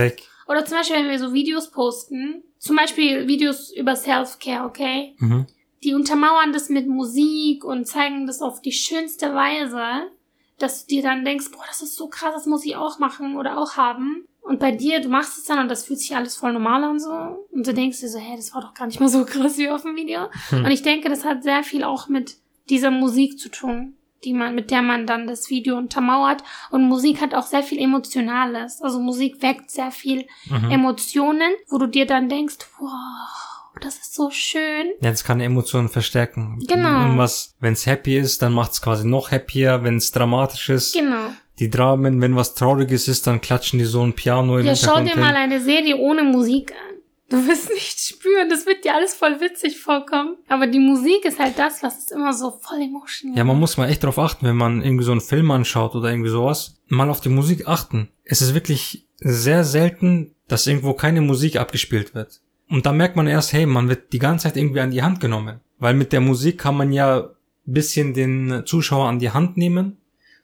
[0.47, 5.15] Oder, oder zum Beispiel, wenn wir so Videos posten, zum Beispiel Videos über Self-Care, okay?
[5.19, 5.45] Mhm.
[5.83, 10.09] die untermauern das mit Musik und zeigen das auf die schönste Weise,
[10.57, 13.37] dass du dir dann denkst, boah, das ist so krass, das muss ich auch machen
[13.37, 14.25] oder auch haben.
[14.41, 16.99] Und bei dir, du machst es dann und das fühlt sich alles voll normal an
[16.99, 17.11] so.
[17.51, 19.69] Und du denkst dir so, hey, das war doch gar nicht mal so krass wie
[19.69, 20.29] auf dem Video.
[20.49, 20.65] Hm.
[20.65, 22.37] Und ich denke, das hat sehr viel auch mit
[22.69, 26.43] dieser Musik zu tun, die man, mit der man dann das Video untermauert.
[26.69, 28.81] Und Musik hat auch sehr viel Emotionales.
[28.83, 30.69] Also Musik weckt sehr viel Mhm.
[30.71, 34.87] Emotionen, wo du dir dann denkst, wow, das ist so schön.
[35.01, 36.59] Ja, das kann Emotionen verstärken.
[36.67, 37.01] Genau.
[37.01, 39.83] Irgendwas, wenn es happy ist, dann macht es quasi noch happier.
[39.83, 41.29] Wenn es dramatisch ist, Genau.
[41.59, 45.01] die Dramen, wenn was Trauriges ist, dann klatschen die so ein Piano im Ja, schau
[45.01, 46.95] dir mal eine Serie ohne Musik an.
[47.27, 50.37] Du wirst nicht spüren, das wird dir alles voll witzig vorkommen.
[50.47, 53.35] Aber die Musik ist halt das, was ist immer so voll emotional.
[53.37, 56.09] Ja, man muss mal echt drauf achten, wenn man irgendwie so einen Film anschaut oder
[56.11, 56.77] irgendwie sowas.
[56.87, 58.09] Mal auf die Musik achten.
[58.25, 62.41] Es ist wirklich sehr selten, dass irgendwo keine Musik abgespielt wird.
[62.69, 65.19] Und da merkt man erst, hey, man wird die ganze Zeit irgendwie an die Hand
[65.19, 65.59] genommen.
[65.77, 67.29] Weil mit der Musik kann man ja
[67.65, 69.97] bisschen den Zuschauer an die Hand nehmen.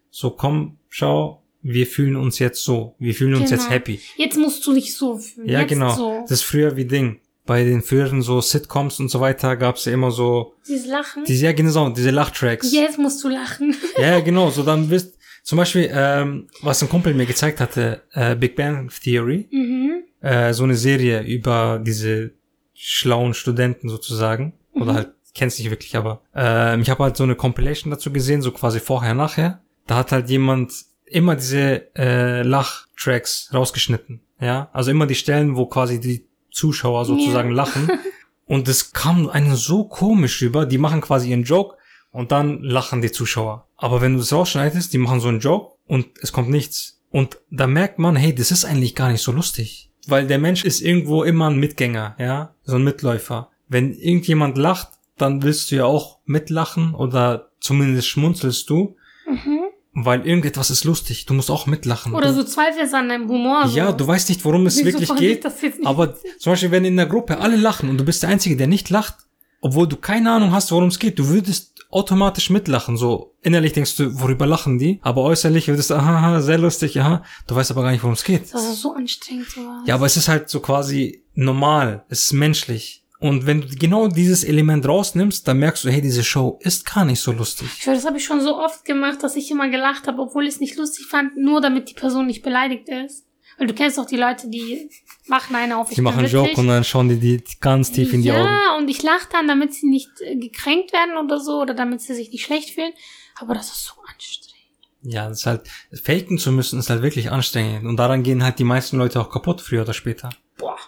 [0.09, 2.95] So, komm, schau, wir fühlen uns jetzt so.
[2.99, 3.61] Wir fühlen uns Genau.
[3.61, 3.99] jetzt happy.
[4.17, 5.47] Jetzt musst du dich so fühlen.
[5.47, 5.93] Ja, Jetzt genau.
[5.95, 6.19] So.
[6.23, 7.19] Das ist früher wie Ding.
[7.45, 11.23] Bei den früheren so Sitcoms und so weiter gab's ja immer so, Dieses Lachen.
[11.25, 12.71] diese, ja genau, diese Lachtracks.
[12.71, 13.75] Jetzt musst du lachen.
[13.97, 18.03] Ja, ja, genau, so dann bist, zum Beispiel, ähm, was ein Kumpel mir gezeigt hatte,
[18.13, 20.03] äh, Big Bang Theory, mhm.
[20.21, 22.31] Äh, so eine Serie über diese
[22.73, 24.95] schlauen Studenten sozusagen, oder Mhm.
[24.95, 28.51] halt, kennst nicht wirklich, aber ähm, ich habe halt so eine Compilation dazu gesehen, so
[28.51, 29.61] quasi vorher, nachher.
[29.87, 30.73] Da hat halt jemand
[31.05, 37.49] immer diese äh, Lachtracks rausgeschnitten, ja, also immer die Stellen, wo quasi die Zuschauer sozusagen
[37.49, 37.55] Ja.
[37.55, 37.89] lachen.
[38.45, 41.77] Und es kam einem so komisch rüber, die machen quasi ihren Joke
[42.11, 43.69] und dann lachen die Zuschauer.
[43.77, 46.99] Aber wenn du das rausschneidest, die machen so einen Joke und es kommt nichts.
[47.11, 49.89] Und da merkt man, hey, das ist eigentlich gar nicht so lustig.
[50.07, 53.49] Weil der Mensch ist irgendwo immer ein Mitgänger, ja, so ein Mitläufer.
[53.67, 58.95] Wenn irgendjemand lacht, dann willst du ja auch mitlachen oder zumindest schmunzelst du,
[59.27, 59.59] Mhm.
[59.93, 61.25] weil irgendetwas ist lustig.
[61.27, 62.13] Du musst auch mitlachen.
[62.13, 63.67] Oder du, so zweifelst an deinem Humor.
[63.67, 63.77] So.
[63.77, 65.45] ja, du weißt nicht, worum es Wieso wirklich geht.
[65.85, 68.67] Aber zum Beispiel, wenn in der Gruppe alle lachen und du bist der Einzige, der
[68.67, 69.15] nicht lacht,
[69.61, 72.97] obwohl du keine Ahnung hast, worum es geht, du würdest automatisch mitlachen.
[72.97, 74.99] So innerlich denkst du, worüber lachen die?
[75.03, 77.23] Aber äußerlich würdest du, aha, sehr lustig, aha.
[77.47, 78.53] Du weißt aber gar nicht, worum es geht.
[78.53, 79.83] Das ist so anstrengend sowas.
[79.85, 82.03] Ja, aber es ist halt so quasi normal.
[82.09, 83.03] Es ist menschlich.
[83.19, 87.05] Und wenn du genau dieses Element rausnimmst, dann merkst du, hey, diese Show ist gar
[87.05, 87.67] nicht so lustig.
[87.75, 90.45] Ich schwör, das habe ich schon so oft gemacht, dass ich immer gelacht habe, obwohl
[90.45, 93.27] ich es nicht lustig fand, nur damit die Person nicht beleidigt ist.
[93.61, 94.89] Weil du kennst doch die Leute, die
[95.27, 95.91] machen eine auf.
[95.91, 96.27] ich Die machen einen.
[96.27, 98.81] Joke und dann schauen die, die ganz tief in die ja, Augen.
[98.81, 102.15] und ich lache dann, damit sie nicht äh, gekränkt werden oder so, oder damit sie
[102.15, 102.91] sich nicht schlecht fühlen.
[103.39, 104.55] Aber das ist so anstrengend.
[105.03, 105.69] Ja, das ist halt,
[106.03, 107.85] faken zu müssen ist halt wirklich anstrengend.
[107.85, 110.31] Und daran gehen halt die meisten Leute auch kaputt, früher oder später.
[110.57, 110.79] Boah.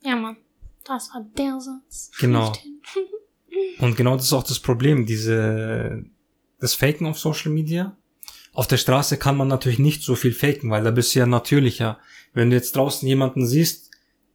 [0.00, 0.38] Ja, Mann.
[0.84, 2.12] Das war der Satz.
[2.18, 2.50] Genau.
[3.78, 6.02] Und genau das ist auch das Problem, diese,
[6.58, 7.94] das Faken auf Social Media.
[8.54, 11.26] Auf der Straße kann man natürlich nicht so viel faken, weil da bist du ja
[11.26, 11.98] natürlicher.
[12.32, 13.90] Wenn du jetzt draußen jemanden siehst,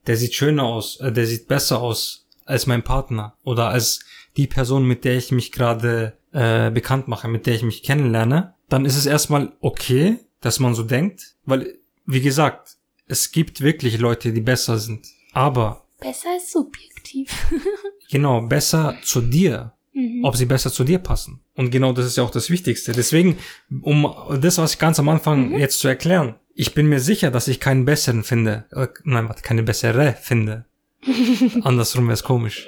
[0.06, 4.00] der sieht schöner aus, äh, der sieht besser aus als mein Partner oder als
[4.38, 8.54] die Person, mit der ich mich gerade äh, bekannt mache, mit der ich mich kennenlerne,
[8.70, 13.98] dann ist es erstmal okay, dass man so denkt, weil, wie gesagt, es gibt wirklich
[13.98, 15.08] Leute, die besser sind.
[15.34, 17.32] Aber Besser ist subjektiv.
[18.12, 20.24] genau, besser zu dir, Mhm.
[20.26, 21.42] ob sie besser zu dir passen.
[21.56, 22.92] Und genau das ist ja auch das Wichtigste.
[22.92, 23.40] Deswegen,
[23.82, 24.08] um
[24.40, 25.58] das, was ich ganz am Anfang Mhm.
[25.58, 28.66] jetzt zu erklären, ich bin mir sicher, dass ich keinen besseren finde.
[28.72, 30.66] Äh, nein, warte, keine bessere finde.
[31.62, 32.68] Andersrum wäre es komisch.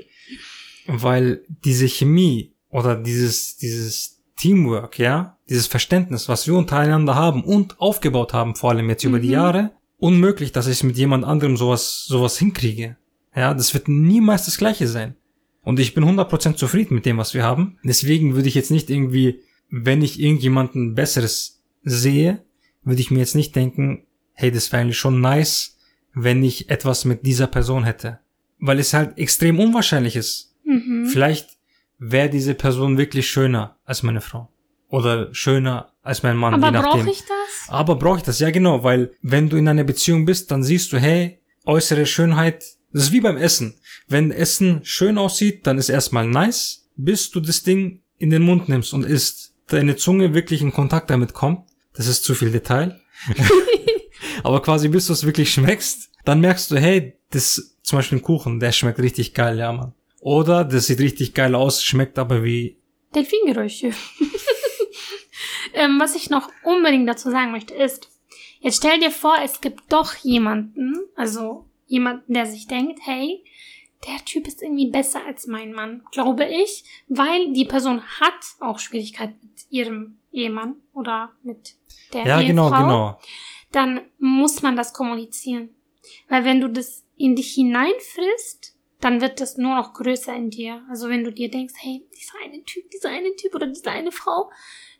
[0.85, 7.79] Weil diese Chemie oder dieses, dieses Teamwork, ja, dieses Verständnis, was wir untereinander haben und
[7.81, 9.33] aufgebaut haben, vor allem jetzt über die Mhm.
[9.33, 12.95] Jahre, unmöglich, dass ich mit jemand anderem sowas, sowas hinkriege.
[13.35, 15.15] Ja, das wird niemals das Gleiche sein.
[15.63, 17.79] Und ich bin 100% zufrieden mit dem, was wir haben.
[17.83, 22.43] Deswegen würde ich jetzt nicht irgendwie, wenn ich irgendjemanden Besseres sehe,
[22.83, 25.77] würde ich mir jetzt nicht denken, hey, das wäre eigentlich schon nice,
[26.13, 28.19] wenn ich etwas mit dieser Person hätte.
[28.59, 30.55] Weil es halt extrem unwahrscheinlich ist.
[30.63, 31.07] Mhm.
[31.11, 31.57] Vielleicht
[31.97, 34.51] wäre diese Person wirklich schöner als meine Frau.
[34.87, 37.69] Oder schöner als mein Mann, Aber brauche ich das?
[37.69, 38.39] Aber brauche ich das?
[38.39, 42.63] Ja, genau, weil wenn du in einer Beziehung bist, dann siehst du, hey, äußere Schönheit,
[42.91, 43.75] das ist wie beim Essen.
[44.07, 48.67] Wenn Essen schön aussieht, dann ist erstmal nice, bis du das Ding in den Mund
[48.67, 49.53] nimmst und isst.
[49.67, 51.68] deine Zunge wirklich in Kontakt damit kommt,
[51.99, 52.97] das ist zu viel Detail,
[54.43, 58.21] aber quasi bis du es wirklich schmeckst, dann merkst du, hey, das zum Beispiel ein
[58.21, 59.93] Kuchen, der schmeckt richtig geil, ja man.
[60.21, 62.77] Oder das sieht richtig geil aus, schmeckt aber wie
[63.13, 63.87] Delfingeräusche.
[65.73, 68.09] ähm, was ich noch unbedingt dazu sagen möchte ist,
[68.61, 73.43] jetzt stell dir vor, es gibt doch jemanden, also jemanden, der sich denkt, hey,
[74.07, 78.79] der Typ ist irgendwie besser als mein Mann, glaube ich, weil die Person hat auch
[78.79, 81.75] Schwierigkeiten mit ihrem Ehemann oder mit
[82.13, 82.47] der Ja, Ehefrau.
[82.47, 83.19] genau, genau.
[83.71, 85.69] Dann muss man das kommunizieren.
[86.27, 90.83] Weil wenn du das in dich hineinfrisst, dann wird das nur noch größer in dir.
[90.89, 94.11] Also wenn du dir denkst, hey, dieser eine Typ, dieser eine Typ oder diese eine
[94.11, 94.51] Frau,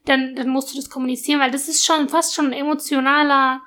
[0.06, 3.62] dann, dann musst du das kommunizieren, weil das ist schon fast schon ein emotionaler,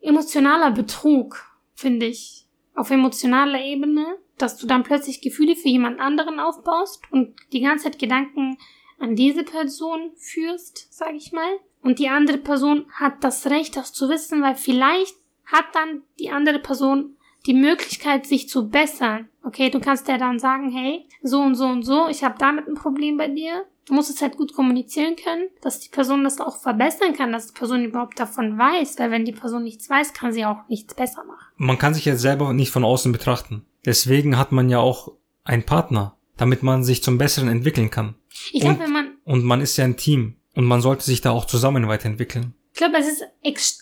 [0.00, 1.44] emotionaler Betrug,
[1.74, 2.46] finde ich.
[2.74, 7.84] Auf emotionaler Ebene, dass du dann plötzlich Gefühle für jemand anderen aufbaust und die ganze
[7.84, 8.58] Zeit Gedanken
[8.98, 11.58] an diese Person führst, sag ich mal.
[11.82, 16.30] Und die andere Person hat das Recht, das zu wissen, weil vielleicht hat dann die
[16.30, 19.28] andere Person die Möglichkeit, sich zu bessern.
[19.42, 22.66] Okay, du kannst ja dann sagen, hey, so und so und so, ich habe damit
[22.66, 23.66] ein Problem bei dir.
[23.86, 27.48] Du musst es halt gut kommunizieren können, dass die Person das auch verbessern kann, dass
[27.48, 30.94] die Person überhaupt davon weiß, weil wenn die Person nichts weiß, kann sie auch nichts
[30.94, 31.44] besser machen.
[31.58, 33.66] Man kann sich jetzt selber nicht von außen betrachten.
[33.84, 35.12] Deswegen hat man ja auch
[35.44, 38.14] einen Partner, damit man sich zum Besseren entwickeln kann.
[38.52, 40.36] Ich glaube, Und- wenn man, Und man ist ja ein Team.
[40.54, 42.54] Und man sollte sich da auch zusammen weiterentwickeln.
[42.72, 43.80] ich glaube, es ist ex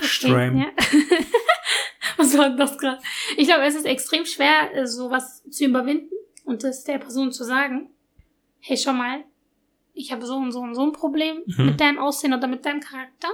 [0.00, 0.58] Extreme.
[0.60, 0.66] Ja.
[2.16, 3.00] Was war das gerade?
[3.36, 6.10] Ich glaube, es ist extrem schwer, äh, sowas zu überwinden
[6.44, 7.90] und das der Person zu sagen.
[8.60, 9.24] Hey, schau mal,
[9.94, 11.66] ich habe so und so und so ein Problem Mhm.
[11.66, 13.28] mit deinem Aussehen oder mit deinem Charakter.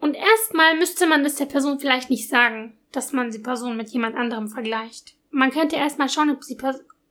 [0.00, 3.88] Und erstmal müsste man das der Person vielleicht nicht sagen, dass man die Person mit
[3.90, 5.14] jemand anderem vergleicht.
[5.30, 6.56] Man könnte erstmal schauen, ob, sie,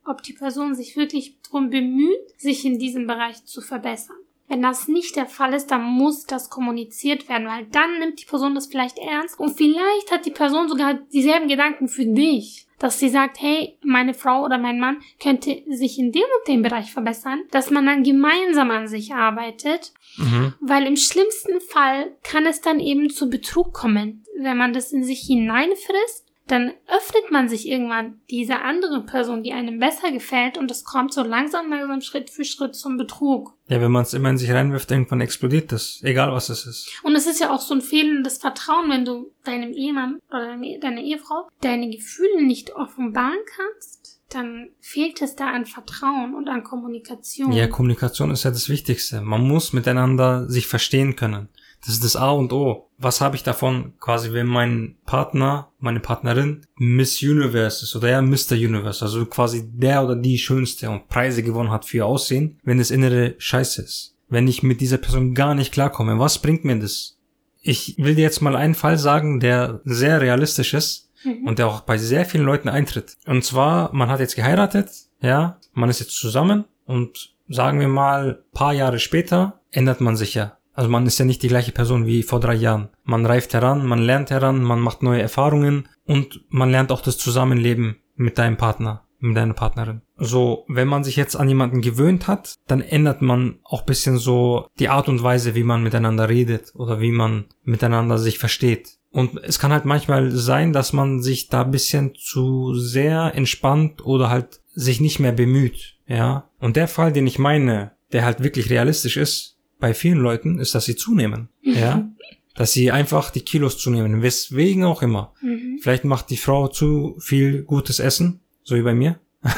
[0.04, 4.16] ob die Person sich wirklich darum bemüht, sich in diesem Bereich zu verbessern.
[4.48, 8.26] Wenn das nicht der Fall ist, dann muss das kommuniziert werden, weil dann nimmt die
[8.26, 12.66] Person das vielleicht ernst und vielleicht hat die Person sogar dieselben Gedanken für dich.
[12.78, 16.62] Dass sie sagt, hey, meine Frau oder mein Mann könnte sich in dem und dem
[16.62, 20.52] Bereich verbessern, dass man dann gemeinsam an sich arbeitet, Mhm.
[20.60, 24.24] weil im schlimmsten Fall kann es dann eben zu Betrug kommen.
[24.38, 29.52] Wenn man das in sich hineinfrisst, dann öffnet man sich irgendwann dieser anderen Person, die
[29.52, 33.54] einem besser gefällt und es kommt so langsam, langsam Schritt für Schritt zum Betrug.
[33.68, 36.00] Ja, wenn man es immer in sich reinwirft, irgendwann explodiert das.
[36.02, 36.90] Egal was es ist.
[37.02, 40.78] Und es ist ja auch so ein fehlendes Vertrauen, wenn du deinem Ehemann oder deine-
[40.78, 46.64] deiner Ehefrau deine Gefühle nicht offenbaren kannst, dann fehlt es da an Vertrauen und an
[46.64, 47.52] Kommunikation.
[47.52, 49.20] Ja, Kommunikation ist ja das Wichtigste.
[49.20, 51.48] Man muss miteinander sich verstehen können.
[51.84, 52.88] Das ist das A und O.
[52.98, 58.22] Was habe ich davon, quasi, wenn mein Partner, meine Partnerin Miss Universe ist oder ja
[58.22, 58.52] Mr.
[58.52, 62.78] Universe, also quasi der oder die Schönste und Preise gewonnen hat für ihr Aussehen, wenn
[62.78, 64.16] das Innere scheiße ist.
[64.28, 67.18] Wenn ich mit dieser Person gar nicht klarkomme, was bringt mir das?
[67.60, 71.46] Ich will dir jetzt mal einen Fall sagen, der sehr realistisch ist Mhm.
[71.46, 73.16] und der auch bei sehr vielen Leuten eintritt.
[73.26, 74.90] Und zwar, man hat jetzt geheiratet,
[75.20, 80.34] ja, man ist jetzt zusammen und sagen wir mal, paar Jahre später ändert man sich
[80.34, 80.58] ja.
[80.72, 82.88] Also man ist ja nicht die gleiche Person wie vor drei Jahren.
[83.04, 87.18] Man reift heran, man lernt heran, man macht neue Erfahrungen und man lernt auch das
[87.18, 90.02] Zusammenleben mit deinem Partner, mit deiner Partnerin.
[90.16, 94.66] So, wenn man sich jetzt an jemanden gewöhnt hat, dann ändert man auch bisschen so
[94.78, 98.98] die Art und Weise, wie man miteinander redet oder wie man miteinander sich versteht.
[99.10, 104.30] Und es kann halt manchmal sein, dass man sich da bisschen zu sehr entspannt oder
[104.30, 106.48] halt sich nicht mehr bemüht, ja.
[106.58, 110.76] Und der Fall, den ich meine, der halt wirklich realistisch ist, bei vielen Leuten, ist,
[110.76, 112.08] dass sie zunehmen, ja.
[112.54, 115.34] Dass sie einfach die Kilos zunehmen, weswegen auch immer.
[115.42, 115.80] Mhm.
[115.82, 119.18] Vielleicht macht die Frau zu viel gutes Essen, so wie bei mir.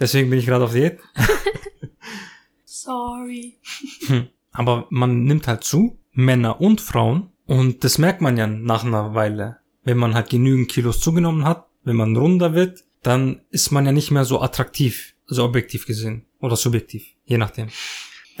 [0.00, 0.98] Deswegen bin ich gerade auf Diät.
[2.64, 3.58] Sorry.
[4.50, 7.30] Aber man nimmt halt zu, Männer und Frauen.
[7.46, 9.58] Und das merkt man ja nach einer Weile.
[9.84, 13.92] Wenn man halt genügend Kilos zugenommen hat, wenn man runder wird, dann ist man ja
[13.92, 16.26] nicht mehr so attraktiv, so objektiv gesehen.
[16.40, 17.68] Oder subjektiv, je nachdem.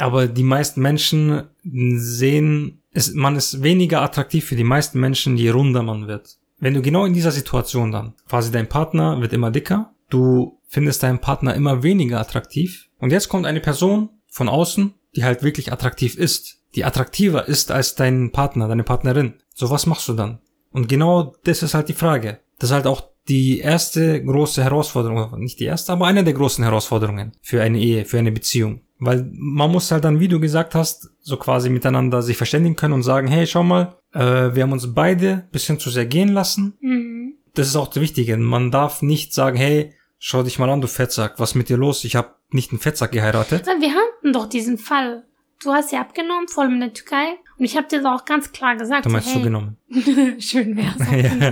[0.02, 5.50] Aber die meisten Menschen sehen, es, man ist weniger attraktiv für die meisten Menschen, je
[5.50, 6.38] runder man wird.
[6.58, 11.04] Wenn du genau in dieser Situation dann, quasi dein Partner wird immer dicker, du findest
[11.04, 15.72] deinen Partner immer weniger attraktiv und jetzt kommt eine Person von außen, die halt wirklich
[15.72, 19.34] attraktiv ist, die attraktiver ist als dein Partner, deine Partnerin.
[19.54, 20.40] So was machst du dann?
[20.70, 22.40] Und genau das ist halt die Frage.
[22.58, 26.64] Das ist halt auch die erste große Herausforderung, nicht die erste, aber eine der großen
[26.64, 28.80] Herausforderungen für eine Ehe, für eine Beziehung.
[29.04, 32.94] Weil man muss halt dann, wie du gesagt hast, so quasi miteinander sich verständigen können
[32.94, 36.74] und sagen, hey, schau mal, äh, wir haben uns beide bisschen zu sehr gehen lassen.
[36.80, 37.34] Mhm.
[37.54, 38.36] Das ist auch das Wichtige.
[38.36, 41.76] Man darf nicht sagen, hey, schau dich mal an, du Fettsack, was ist mit dir
[41.76, 42.04] los?
[42.04, 43.66] Ich habe nicht einen Fettsack geheiratet.
[43.66, 45.24] Wir hatten doch diesen Fall.
[45.64, 47.34] du hast ja abgenommen, vor allem in der Türkei.
[47.58, 49.76] Und ich habe dir auch ganz klar gesagt, Du meinst hey, zugenommen.
[50.38, 50.96] schön wär's.
[51.40, 51.50] Ja.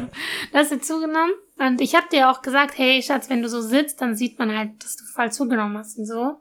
[0.52, 1.32] Du hast dir zugenommen.
[1.58, 4.56] Und ich habe dir auch gesagt, hey Schatz, wenn du so sitzt, dann sieht man
[4.56, 6.40] halt, dass du voll zugenommen hast und so.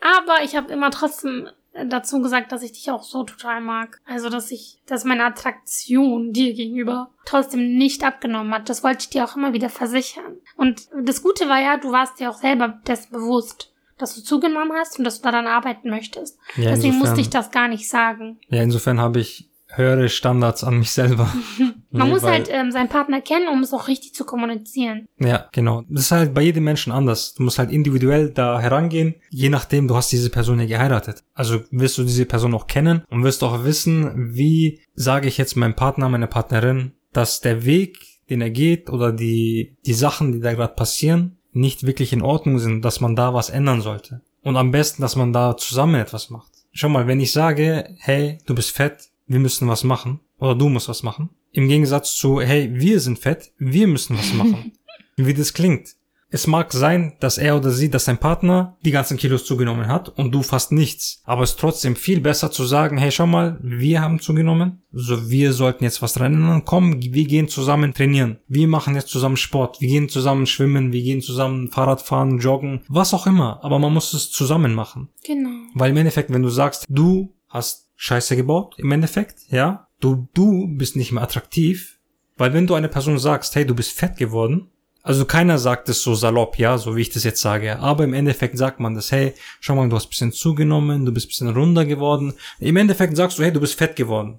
[0.00, 1.48] Aber ich habe immer trotzdem
[1.86, 4.00] dazu gesagt, dass ich dich auch so total mag.
[4.06, 8.68] Also, dass ich, dass meine Attraktion dir gegenüber trotzdem nicht abgenommen hat.
[8.68, 10.38] Das wollte ich dir auch immer wieder versichern.
[10.56, 14.72] Und das Gute war ja, du warst dir auch selber dessen bewusst, dass du zugenommen
[14.76, 16.38] hast und dass du daran arbeiten möchtest.
[16.56, 18.38] Ja, Deswegen insofern- musste ich das gar nicht sagen.
[18.48, 21.32] Ja, insofern habe ich höhere Standards an mich selber.
[21.90, 25.06] Man Nee, muss halt ähm, seinen Partner kennen, um es auch richtig zu kommunizieren.
[25.18, 25.84] Ja, genau.
[25.88, 27.34] Das ist halt bei jedem Menschen anders.
[27.34, 31.24] Du musst halt individuell da herangehen, je nachdem, du hast diese Person ja geheiratet.
[31.34, 35.56] Also wirst du diese Person auch kennen und wirst auch wissen, wie sage ich jetzt
[35.56, 40.40] meinem Partner, meiner Partnerin, dass der Weg, den er geht oder die, die Sachen, die
[40.40, 44.20] da gerade passieren, nicht wirklich in Ordnung sind, dass man da was ändern sollte.
[44.42, 46.52] Und am besten, dass man da zusammen etwas macht.
[46.72, 50.68] Schau mal, wenn ich sage, hey, du bist fett, wir müssen was machen, oder du
[50.68, 54.72] musst was machen, im Gegensatz zu, hey, wir sind fett, wir müssen was machen.
[55.16, 55.96] Wie das klingt.
[56.30, 60.10] Es mag sein, dass er oder sie, dass dein Partner die ganzen Kilos zugenommen hat
[60.10, 61.22] und du fast nichts.
[61.24, 65.30] Aber es ist trotzdem viel besser zu sagen, hey, schau mal, wir haben zugenommen, so
[65.30, 66.66] wir sollten jetzt was dran ändern.
[66.66, 68.40] Komm, wir gehen zusammen trainieren.
[68.46, 69.80] Wir machen jetzt zusammen Sport.
[69.80, 73.64] Wir gehen zusammen schwimmen, wir gehen zusammen Fahrrad fahren, joggen, was auch immer.
[73.64, 75.08] Aber man muss es zusammen machen.
[75.24, 75.48] Genau.
[75.74, 80.68] Weil im Endeffekt, wenn du sagst, du hast Scheiße gebaut, im Endeffekt, ja, du, du
[80.68, 81.98] bist nicht mehr attraktiv,
[82.36, 84.70] weil wenn du einer Person sagst, hey, du bist fett geworden,
[85.02, 88.14] also keiner sagt es so salopp, ja, so wie ich das jetzt sage, aber im
[88.14, 91.84] Endeffekt sagt man das, hey, schau mal, du hast bisschen zugenommen, du bist bisschen runder
[91.84, 92.34] geworden.
[92.58, 94.38] Im Endeffekt sagst du, hey, du bist fett geworden.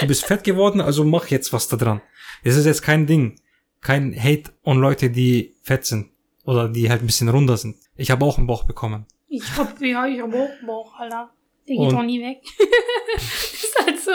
[0.00, 2.00] Du bist fett geworden, also mach jetzt was da dran.
[2.42, 3.40] Es ist jetzt kein Ding,
[3.80, 6.08] kein Hate on Leute, die fett sind
[6.44, 7.76] oder die halt ein bisschen runder sind.
[7.94, 9.06] Ich habe auch einen Bauch bekommen.
[9.28, 11.30] Ich hab, ja, ich hab auch einen Bauch, Alter.
[11.68, 12.38] Der geht Und- auch nie weg.
[13.16, 14.10] ist halt so.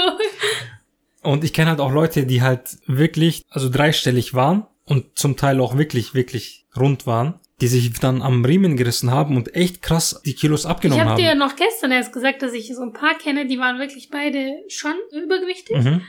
[1.21, 5.61] Und ich kenne halt auch Leute, die halt wirklich, also dreistellig waren und zum Teil
[5.61, 10.21] auch wirklich, wirklich rund waren, die sich dann am Riemen gerissen haben und echt krass
[10.25, 11.17] die Kilos Ich abgenommen habe haben.
[11.17, 14.09] dir ja noch gestern erst gesagt, dass ich so ein paar kenne, die waren wirklich
[14.09, 15.77] beide schon übergewichtig.
[15.77, 16.01] mhm.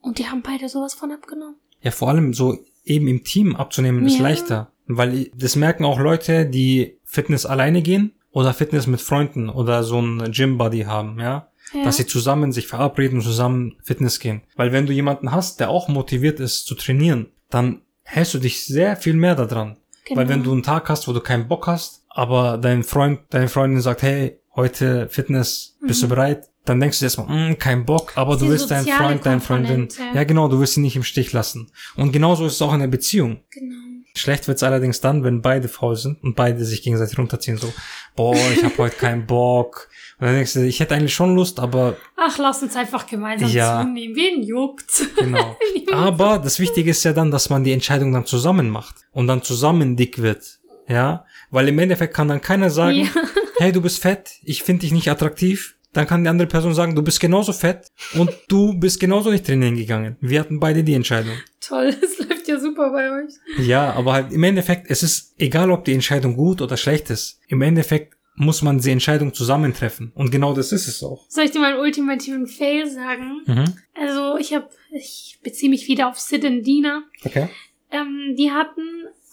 [0.00, 1.56] Und die haben beide sowas von abgenommen.
[1.82, 4.22] Ja, vor allem so eben im Team abzunehmen ist Ja.
[4.22, 4.72] leichter.
[4.86, 10.00] Weil das merken auch Leute, die Fitness alleine gehen oder Fitness mit Freunden oder so
[10.00, 11.48] ein Gym-Buddy haben, ja.
[11.72, 11.84] Ja.
[11.84, 14.42] Dass sie zusammen sich verabreden und zusammen Fitness gehen.
[14.56, 18.64] Weil wenn du jemanden hast, der auch motiviert ist zu trainieren, dann hältst du dich
[18.66, 19.76] sehr viel mehr daran.
[20.04, 20.20] Genau.
[20.20, 23.46] Weil wenn du einen Tag hast, wo du keinen Bock hast, aber dein Freund, deine
[23.46, 26.48] Freundin sagt, hey, heute Fitness, bist du bereit?
[26.64, 28.38] Dann denkst du erstmal, "Mm, kein Bock, aber Mhm.
[28.40, 29.88] Du willst deinen Freund, deine Freundin.
[29.88, 30.02] Komponente.
[30.18, 31.70] Ja, genau, du willst sie nicht im Stich lassen.
[31.96, 33.40] Und genauso ist es auch in der Beziehung.
[33.50, 33.76] Genau.
[34.16, 37.56] Schlecht wird's allerdings dann, wenn beide faul sind und beide sich gegenseitig runterziehen.
[37.56, 37.72] So,
[38.16, 39.88] boah, ich habe heute keinen Bock.
[40.18, 43.48] Und dann denkst du, ich hätte eigentlich schon Lust, aber Ach, lass uns einfach gemeinsam
[43.50, 43.80] Ja.
[43.82, 44.14] zunehmen.
[44.16, 45.06] Wen juckt's?
[45.16, 45.56] genau.
[45.92, 49.42] Aber das Wichtige ist ja dann, dass man die Entscheidung dann zusammen macht und dann
[49.42, 50.58] zusammen dick wird.
[50.88, 53.08] Ja, weil im Endeffekt kann dann keiner sagen, Ja.
[53.58, 55.76] hey, du bist fett, ich finde dich nicht attraktiv.
[55.92, 59.44] Dann kann die andere Person sagen, du bist genauso fett und du bist genauso nicht
[59.46, 60.16] trainieren gegangen.
[60.20, 61.32] Wir hatten beide die Entscheidung.
[61.60, 62.39] Toll, es läuft
[62.80, 63.34] super bei euch.
[63.58, 67.40] Ja, aber halt im Endeffekt, es ist egal, ob die Entscheidung gut oder schlecht ist.
[67.48, 70.12] Im Endeffekt muss man die Entscheidung zusammentreffen.
[70.14, 71.26] Und genau das ist es auch.
[71.28, 73.42] Soll ich dir mal einen ultimativen Fail sagen?
[73.46, 73.74] Mhm.
[73.94, 77.02] Also, ich habe, ich beziehe mich wieder auf Sid und Dina.
[77.24, 77.48] Okay.
[77.90, 78.82] Ähm, die hatten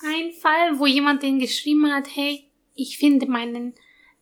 [0.03, 2.43] einen Fall, wo jemand denen geschrieben hat, hey,
[2.75, 3.73] ich finde meinen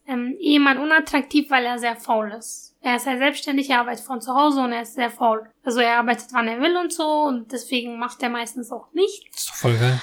[0.08, 2.76] ähm, Ehemann unattraktiv, weil er sehr faul ist.
[2.82, 5.50] Er ist sehr selbstständig, er arbeitet von zu Hause und er ist sehr faul.
[5.64, 9.26] Also er arbeitet, wann er will und so und deswegen macht er meistens auch nichts.
[9.32, 10.00] Das ist doch voll geil.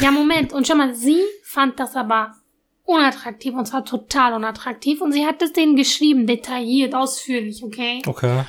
[0.00, 0.52] Ja, Moment.
[0.52, 2.34] Und schon mal, sie fand das aber
[2.84, 8.02] unattraktiv und zwar total unattraktiv und sie hat es denen geschrieben, detailliert, ausführlich, okay?
[8.06, 8.44] Okay.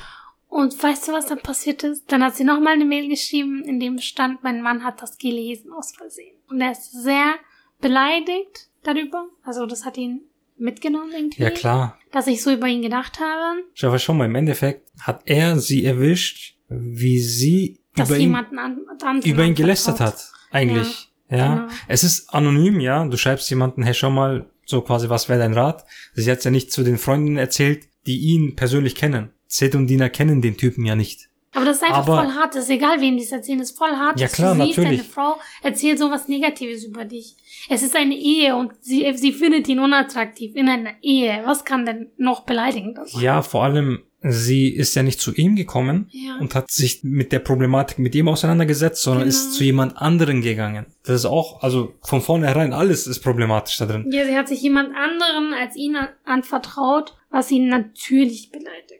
[0.48, 2.10] Und weißt du, was dann passiert ist?
[2.10, 5.72] Dann hat sie nochmal eine Mail geschrieben, in dem stand, mein Mann hat das gelesen
[5.72, 6.36] aus Versehen.
[6.48, 7.34] Und er ist sehr
[7.80, 9.28] beleidigt darüber.
[9.42, 10.22] Also das hat ihn
[10.58, 11.42] mitgenommen irgendwie.
[11.42, 11.98] Ja, klar.
[12.12, 15.58] Dass ich so über ihn gedacht habe, Schau mal, schau mal, im Endeffekt hat er
[15.58, 20.30] sie erwischt, wie sie dass über ihn, an, anderen über ihn gelästert hat.
[20.50, 21.08] Eigentlich.
[21.30, 21.54] Ja.
[21.56, 21.68] genau.
[21.88, 23.04] Es ist anonym, ja.
[23.06, 25.84] Du schreibst jemanden, hey, schau mal, so quasi, was wäre dein Rat?
[26.14, 29.30] Sie hat ja nicht zu den Freunden erzählt, die ihn persönlich kennen.
[29.46, 31.28] Seth und Dina kennen den Typen ja nicht.
[31.56, 32.54] Aber das ist einfach Aber- voll hart.
[32.54, 33.58] Das ist egal, wem die es erzählen.
[33.58, 34.20] Das ist voll hart.
[34.20, 35.00] Ja, klar, natürlich.
[35.00, 37.34] Deine Frau erzählt sowas Negatives über dich.
[37.68, 41.42] Es ist eine Ehe und sie, sie findet ihn unattraktiv in einer Ehe.
[41.44, 43.22] Was kann denn noch beleidigender sein?
[43.22, 46.36] Ja, vor allem, sie ist ja nicht zu ihm gekommen Ja.
[46.40, 49.30] und hat sich mit der Problematik mit ihm auseinandergesetzt, sondern Genau.
[49.36, 50.86] ist zu jemand anderen gegangen.
[51.04, 54.10] Das ist auch, also von vornherein alles ist problematisch da drin.
[54.12, 58.92] Ja, sie hat sich jemand anderen als ihn an- anvertraut, was ihn natürlich beleidigt.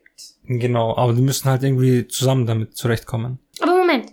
[0.47, 3.39] Genau, aber die müssen halt irgendwie zusammen damit zurechtkommen.
[3.61, 4.13] Aber Moment.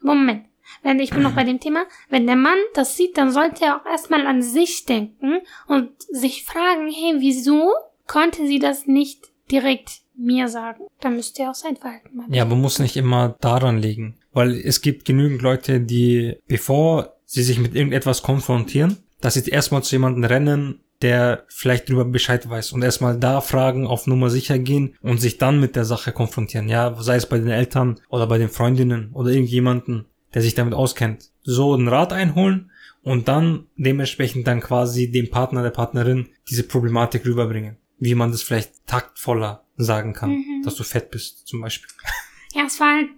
[0.00, 0.44] Moment.
[0.82, 1.84] Wenn, ich bin noch bei dem Thema.
[2.08, 6.44] Wenn der Mann das sieht, dann sollte er auch erstmal an sich denken und sich
[6.44, 7.72] fragen, hey, wieso
[8.06, 10.84] konnte sie das nicht direkt mir sagen?
[11.00, 12.26] Dann müsste er auch sein Verhalten mal.
[12.30, 14.18] Ja, aber muss nicht immer daran liegen.
[14.32, 19.82] Weil es gibt genügend Leute, die, bevor sie sich mit irgendetwas konfrontieren, dass sie erstmal
[19.82, 24.58] zu jemandem rennen, der vielleicht darüber Bescheid weiß und erstmal da fragen, auf Nummer sicher
[24.58, 26.68] gehen und sich dann mit der Sache konfrontieren.
[26.68, 30.74] Ja, sei es bei den Eltern oder bei den Freundinnen oder irgendjemanden, der sich damit
[30.74, 31.30] auskennt.
[31.42, 32.70] So einen Rat einholen
[33.02, 37.76] und dann dementsprechend dann quasi dem Partner, der Partnerin diese Problematik rüberbringen.
[38.00, 40.62] Wie man das vielleicht taktvoller sagen kann, Mhm.
[40.64, 41.88] dass du fett bist, zum Beispiel.
[42.54, 43.08] Ja, es war halt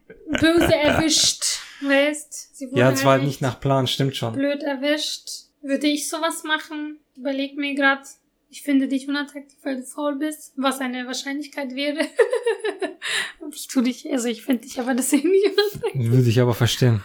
[0.41, 1.45] böse erwischt,
[1.83, 2.57] weißt?
[2.57, 4.33] Sie wurde Ja, es war halt echt nicht nach Plan, stimmt schon.
[4.35, 5.28] blöd erwischt.
[5.62, 6.99] Würde ich sowas machen?
[7.20, 8.06] Überleg mir grad.
[8.48, 11.98] Ich finde dich unattraktiv, weil du faul bist, was eine Wahrscheinlichkeit wäre.
[13.38, 16.10] Und ich tu dich, also ich finde dich aber deswegen nicht unattraktiv.
[16.10, 17.02] Würde ich aber verstehen.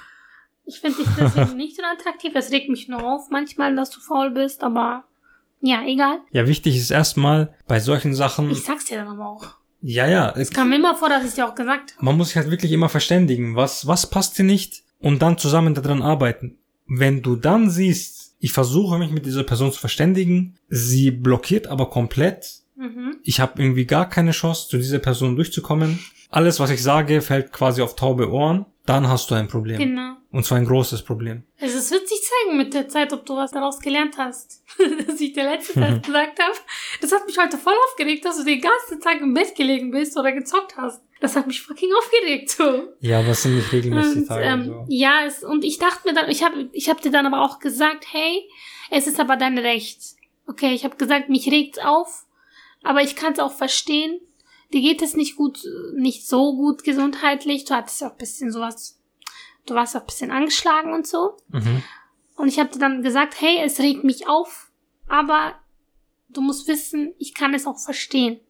[0.66, 2.32] Ich finde dich deswegen nicht unattraktiv.
[2.36, 5.03] Es regt mich nur auf manchmal, dass du faul bist, aber
[5.61, 6.20] ja, egal.
[6.32, 9.45] Ja, wichtig ist erstmal bei solchen Sachen, Ich sag's dir dann aber auch.
[9.82, 12.05] ja, ja, es, Kam mir immer vor, dass ich dir auch gesagt habe.
[12.05, 15.74] man muss sich halt wirklich immer verständigen, was, was passt dir nicht und dann zusammen
[15.76, 16.57] daran arbeiten.
[16.88, 21.90] Wenn du dann siehst, ich versuche mich mit dieser Person zu verständigen, sie blockiert aber
[21.90, 23.16] komplett, Mhm.
[23.24, 25.98] ich habe irgendwie gar keine Chance, zu dieser Person durchzukommen,
[26.30, 29.78] alles, was ich sage, fällt quasi auf taube Ohren, dann hast du ein Problem.
[29.78, 30.16] Genau.
[30.32, 31.44] Und zwar ein großes Problem.
[31.62, 34.62] Also es wird sich zeigen mit der Zeit, ob du was daraus gelernt hast.
[35.08, 36.54] dass ich dir letzte Zeit gesagt habe.
[37.00, 40.18] Das hat mich heute voll aufgeregt, dass du den ganzen Tag im Bett gelegen bist
[40.18, 41.02] oder gezockt hast.
[41.26, 42.94] Das hat mich fucking aufgeregt, so.
[43.00, 44.46] Ja, aber es sind nicht regelmäßig Und, Tage.
[44.46, 44.86] ähm, so.
[44.90, 47.58] Ja, es, und ich dachte mir dann, ich habe ich hab dir dann aber auch
[47.58, 48.48] gesagt, hey,
[48.92, 50.00] es ist aber dein Recht.
[50.46, 52.28] Okay, ich habe gesagt, mich regt's auf,
[52.84, 54.22] aber ich kann es auch verstehen.
[54.72, 55.64] Dir geht es nicht gut,
[55.96, 57.66] nicht so gut gesundheitlich.
[57.66, 59.02] Du hattest ja auch ein bisschen sowas,
[59.66, 61.38] du warst auch ein bisschen angeschlagen und so.
[61.48, 61.82] Mhm.
[62.36, 64.70] Und ich habe dir dann gesagt, hey, es regt mich auf,
[65.08, 65.56] aber
[66.30, 68.42] du musst wissen, ich kann es auch verstehen.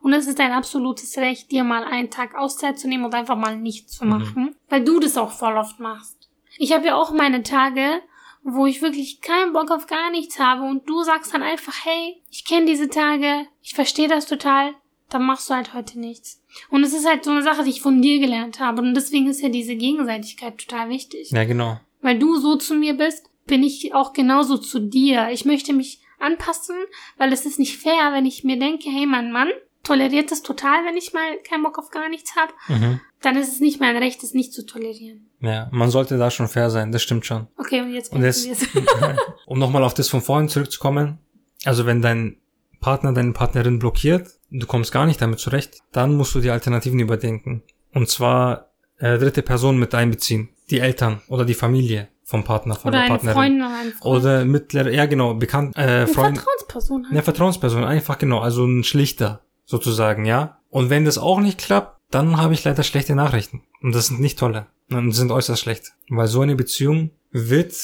[0.00, 3.36] Und es ist dein absolutes Recht, dir mal einen Tag Auszeit zu nehmen und einfach
[3.36, 4.10] mal nichts zu Mhm.
[4.10, 6.28] machen, weil du das auch voll oft machst.
[6.56, 8.00] Ich habe ja auch meine Tage,
[8.42, 12.22] wo ich wirklich keinen Bock auf gar nichts habe und du sagst dann einfach, hey,
[12.30, 14.74] ich kenne diese Tage, ich verstehe das total,
[15.10, 16.42] dann machst du halt heute nichts.
[16.70, 19.26] Und es ist halt so eine Sache, die ich von dir gelernt habe und deswegen
[19.28, 21.80] ist ja diese Gegenseitigkeit total wichtig Ja, genau.
[22.00, 25.28] weil du so zu mir bist, bin ich auch genauso zu dir.
[25.30, 26.76] Ich möchte mich anpassen,
[27.16, 29.48] weil es ist nicht fair, wenn ich mir denke, hey, mein Mann
[29.82, 33.00] toleriert das total, wenn ich mal keinen Bock auf gar nichts habe, Mhm.
[33.22, 35.28] dann ist es nicht mein Recht, es nicht zu tolerieren.
[35.40, 37.46] Ja, man sollte da schon fair sein, das stimmt schon.
[37.56, 38.46] Okay, und jetzt Und jetzt,
[39.46, 41.18] um nochmal auf das von vorhin zurückzukommen,
[41.64, 42.36] also wenn dein
[42.80, 46.98] Partner, deine Partnerin blockiert, du kommst gar nicht damit zurecht, dann musst du die Alternativen
[47.00, 47.62] überdenken.
[47.92, 50.50] Und zwar äh, dritte Person mit einbeziehen.
[50.70, 53.34] Die Eltern oder die Familie vom Partner, von Oder der eine Partnerin.
[53.34, 54.16] Freundin oder ein Freund.
[54.22, 57.12] Oder mittlere, ja genau, bekannt, äh, eine Freund, Vertrauensperson halt.
[57.12, 60.58] eine Vertrauensperson, einfach genau, also ein Schlichter sozusagen, ja.
[60.70, 63.62] Und wenn das auch nicht klappt, dann habe ich leider schlechte Nachrichten.
[63.82, 64.66] Und das sind nicht tolle.
[64.90, 65.92] Und sind äußerst schlecht.
[66.08, 67.74] Weil so eine Beziehung wird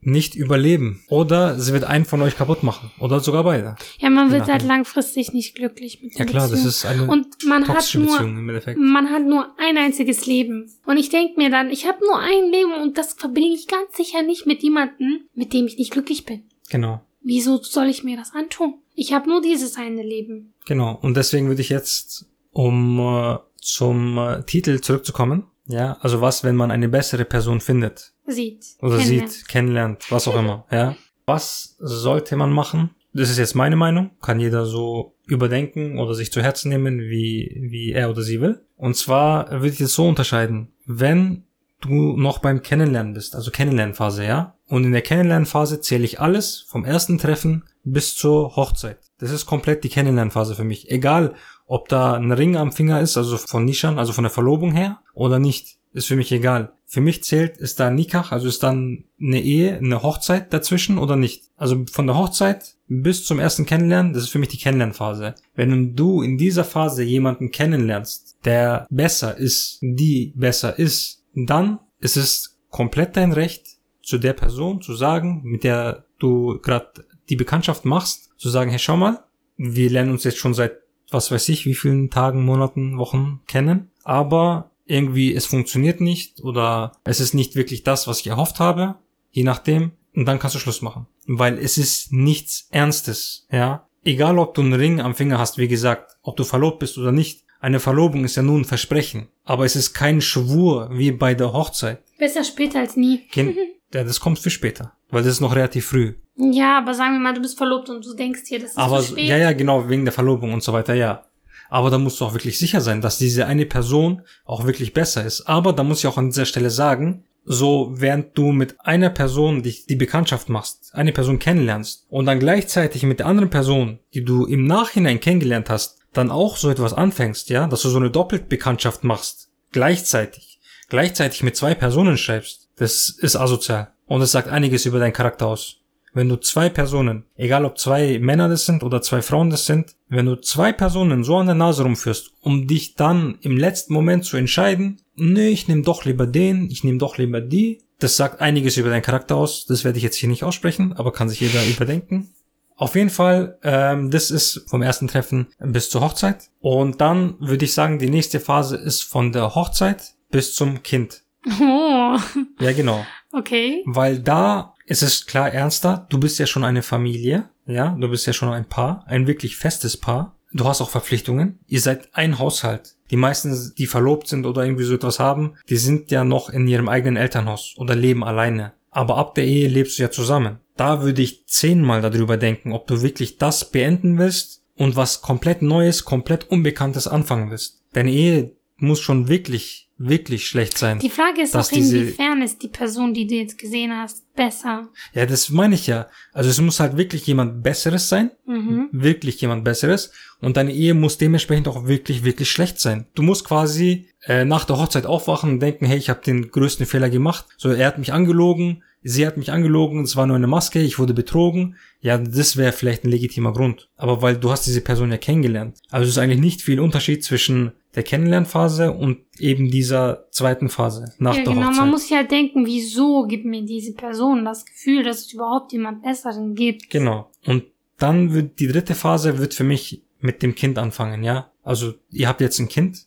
[0.00, 1.04] nicht überleben.
[1.08, 2.90] Oder sie wird einen von euch kaputt machen.
[2.98, 3.76] Oder sogar beide.
[3.98, 6.68] Ja, man wird halt langfristig nicht glücklich mit Ja klar, das Beziehung.
[6.68, 8.80] ist eine Und man hat nur Beziehung im Endeffekt.
[8.80, 10.72] Man hat nur ein einziges Leben.
[10.84, 13.96] Und ich denke mir dann, ich habe nur ein Leben und das verbringe ich ganz
[13.96, 16.42] sicher nicht mit jemandem, mit dem ich nicht glücklich bin.
[16.68, 17.00] Genau.
[17.24, 18.74] Wieso soll ich mir das antun?
[18.94, 20.54] Ich habe nur dieses eine Leben.
[20.66, 20.98] Genau.
[21.00, 26.56] Und deswegen würde ich jetzt, um äh, zum äh, Titel zurückzukommen, ja, also was, wenn
[26.56, 28.12] man eine bessere Person findet?
[28.26, 28.64] Sieht.
[28.80, 29.30] oder kennenlernt.
[29.30, 30.96] sieht, kennenlernt, was auch immer, ja.
[31.26, 32.90] Was sollte man machen?
[33.12, 37.68] Das ist jetzt meine Meinung, kann jeder so überdenken oder sich zu Herzen nehmen, wie,
[37.70, 38.64] wie er oder sie will.
[38.76, 41.44] Und zwar würde ich es so unterscheiden, wenn
[41.82, 44.56] du noch beim Kennenlernen bist, also Kennenlernphase, ja.
[44.68, 48.98] Und in der Kennenlernphase zähle ich alles vom ersten Treffen bis zur Hochzeit.
[49.18, 50.90] Das ist komplett die Kennenlernphase für mich.
[50.90, 51.34] Egal,
[51.66, 55.00] ob da ein Ring am Finger ist, also von Nishan, also von der Verlobung her,
[55.14, 55.78] oder nicht.
[55.94, 56.72] Ist für mich egal.
[56.86, 61.16] Für mich zählt, ist da Nikach, also ist dann eine Ehe, eine Hochzeit dazwischen oder
[61.16, 61.44] nicht.
[61.56, 65.34] Also von der Hochzeit bis zum ersten Kennenlernen, das ist für mich die Kennenlernphase.
[65.54, 72.16] Wenn du in dieser Phase jemanden kennenlernst, der besser ist, die besser ist, dann ist
[72.16, 73.66] es komplett dein Recht,
[74.02, 78.80] zu der Person zu sagen, mit der du gerade die Bekanntschaft machst, zu sagen, hey,
[78.80, 79.22] schau mal,
[79.56, 83.90] wir lernen uns jetzt schon seit was weiß ich, wie vielen Tagen, Monaten, Wochen kennen,
[84.02, 88.96] aber irgendwie es funktioniert nicht oder es ist nicht wirklich das, was ich erhofft habe,
[89.30, 91.06] je nachdem, und dann kannst du Schluss machen.
[91.26, 93.86] Weil es ist nichts Ernstes, ja.
[94.04, 97.12] Egal ob du einen Ring am Finger hast, wie gesagt, ob du verlobt bist oder
[97.12, 101.32] nicht, eine Verlobung ist ja nur ein Versprechen, aber es ist kein Schwur wie bei
[101.34, 102.02] der Hochzeit.
[102.18, 103.18] Besser später als nie.
[103.30, 103.56] Kind,
[103.94, 106.14] ja, das kommt für später, weil das ist noch relativ früh.
[106.36, 109.00] Ja, aber sagen wir mal, du bist verlobt und du denkst dir, das ist Aber
[109.00, 109.28] zu spät.
[109.28, 111.24] ja, ja, genau, wegen der Verlobung und so weiter, ja.
[111.70, 115.24] Aber da musst du auch wirklich sicher sein, dass diese eine Person auch wirklich besser
[115.24, 115.42] ist.
[115.42, 119.62] Aber da muss ich auch an dieser Stelle sagen, so während du mit einer Person
[119.62, 124.24] dich die Bekanntschaft machst, eine Person kennenlernst und dann gleichzeitig mit der anderen Person, die
[124.24, 128.10] du im Nachhinein kennengelernt hast, dann auch so etwas anfängst, ja, dass du so eine
[128.10, 133.92] Doppelbekanntschaft machst, gleichzeitig, gleichzeitig mit zwei Personen schreibst, das ist asozial.
[134.06, 135.76] Und es sagt einiges über deinen Charakter aus.
[136.14, 139.96] Wenn du zwei Personen, egal ob zwei Männer das sind oder zwei Frauen das sind,
[140.08, 144.26] wenn du zwei Personen so an der Nase rumführst, um dich dann im letzten Moment
[144.26, 148.40] zu entscheiden, nee, ich nehme doch lieber den, ich nehme doch lieber die, das sagt
[148.40, 149.64] einiges über deinen Charakter aus.
[149.64, 152.34] Das werde ich jetzt hier nicht aussprechen, aber kann sich jeder überdenken.
[152.76, 156.50] Auf jeden Fall, ähm, das ist vom ersten Treffen bis zur Hochzeit.
[156.60, 161.22] Und dann würde ich sagen, die nächste Phase ist von der Hochzeit bis zum Kind.
[161.60, 162.16] Oh,
[162.60, 163.04] Ja, genau.
[163.32, 163.82] okay.
[163.86, 166.06] Weil da ist es klar ernster.
[166.08, 167.48] Du bist ja schon eine Familie.
[167.66, 169.04] Ja, du bist ja schon ein Paar.
[169.06, 170.36] Ein wirklich festes Paar.
[170.52, 171.58] Du hast auch Verpflichtungen.
[171.66, 172.96] Ihr seid ein Haushalt.
[173.10, 176.66] Die meisten, die verlobt sind oder irgendwie so etwas haben, die sind ja noch in
[176.68, 178.72] ihrem eigenen Elternhaus oder leben alleine.
[178.90, 180.58] Aber ab der Ehe lebst du ja zusammen.
[180.76, 185.62] Da würde ich zehnmal darüber denken, ob du wirklich das beenden willst und was komplett
[185.62, 187.82] Neues, komplett Unbekanntes anfangen willst.
[187.92, 190.98] Deine Ehe muss schon wirklich, wirklich schlecht sein.
[190.98, 194.88] Die Frage ist auch, inwiefern ist die Person, die du jetzt gesehen hast, besser?
[195.14, 196.08] Ja, das meine ich ja.
[196.32, 198.32] Also es muss halt wirklich jemand Besseres sein.
[198.44, 198.88] Mhm.
[198.90, 200.12] Wirklich jemand Besseres.
[200.40, 203.06] Und deine Ehe muss dementsprechend auch wirklich, wirklich schlecht sein.
[203.14, 206.86] Du musst quasi äh, nach der Hochzeit aufwachen und denken, hey, ich habe den größten
[206.86, 207.46] Fehler gemacht.
[207.56, 210.98] So, er hat mich angelogen, sie hat mich angelogen, es war nur eine Maske, ich
[210.98, 211.76] wurde betrogen.
[212.00, 213.88] Ja, das wäre vielleicht ein legitimer Grund.
[213.96, 215.78] Aber weil du hast diese Person ja kennengelernt.
[215.90, 221.12] Also es ist eigentlich nicht viel Unterschied zwischen der Kennenlernphase und eben dieser zweiten Phase
[221.18, 221.66] nach Ja, der genau.
[221.66, 221.80] Hochzeit.
[221.80, 225.72] Man muss sich halt denken, wieso gibt mir diese Person das Gefühl, dass es überhaupt
[225.72, 226.88] jemand Besseren gibt?
[226.90, 227.30] Genau.
[227.44, 227.64] Und
[227.98, 231.50] dann wird die dritte Phase wird für mich mit dem Kind anfangen, ja.
[231.62, 233.06] Also ihr habt jetzt ein Kind,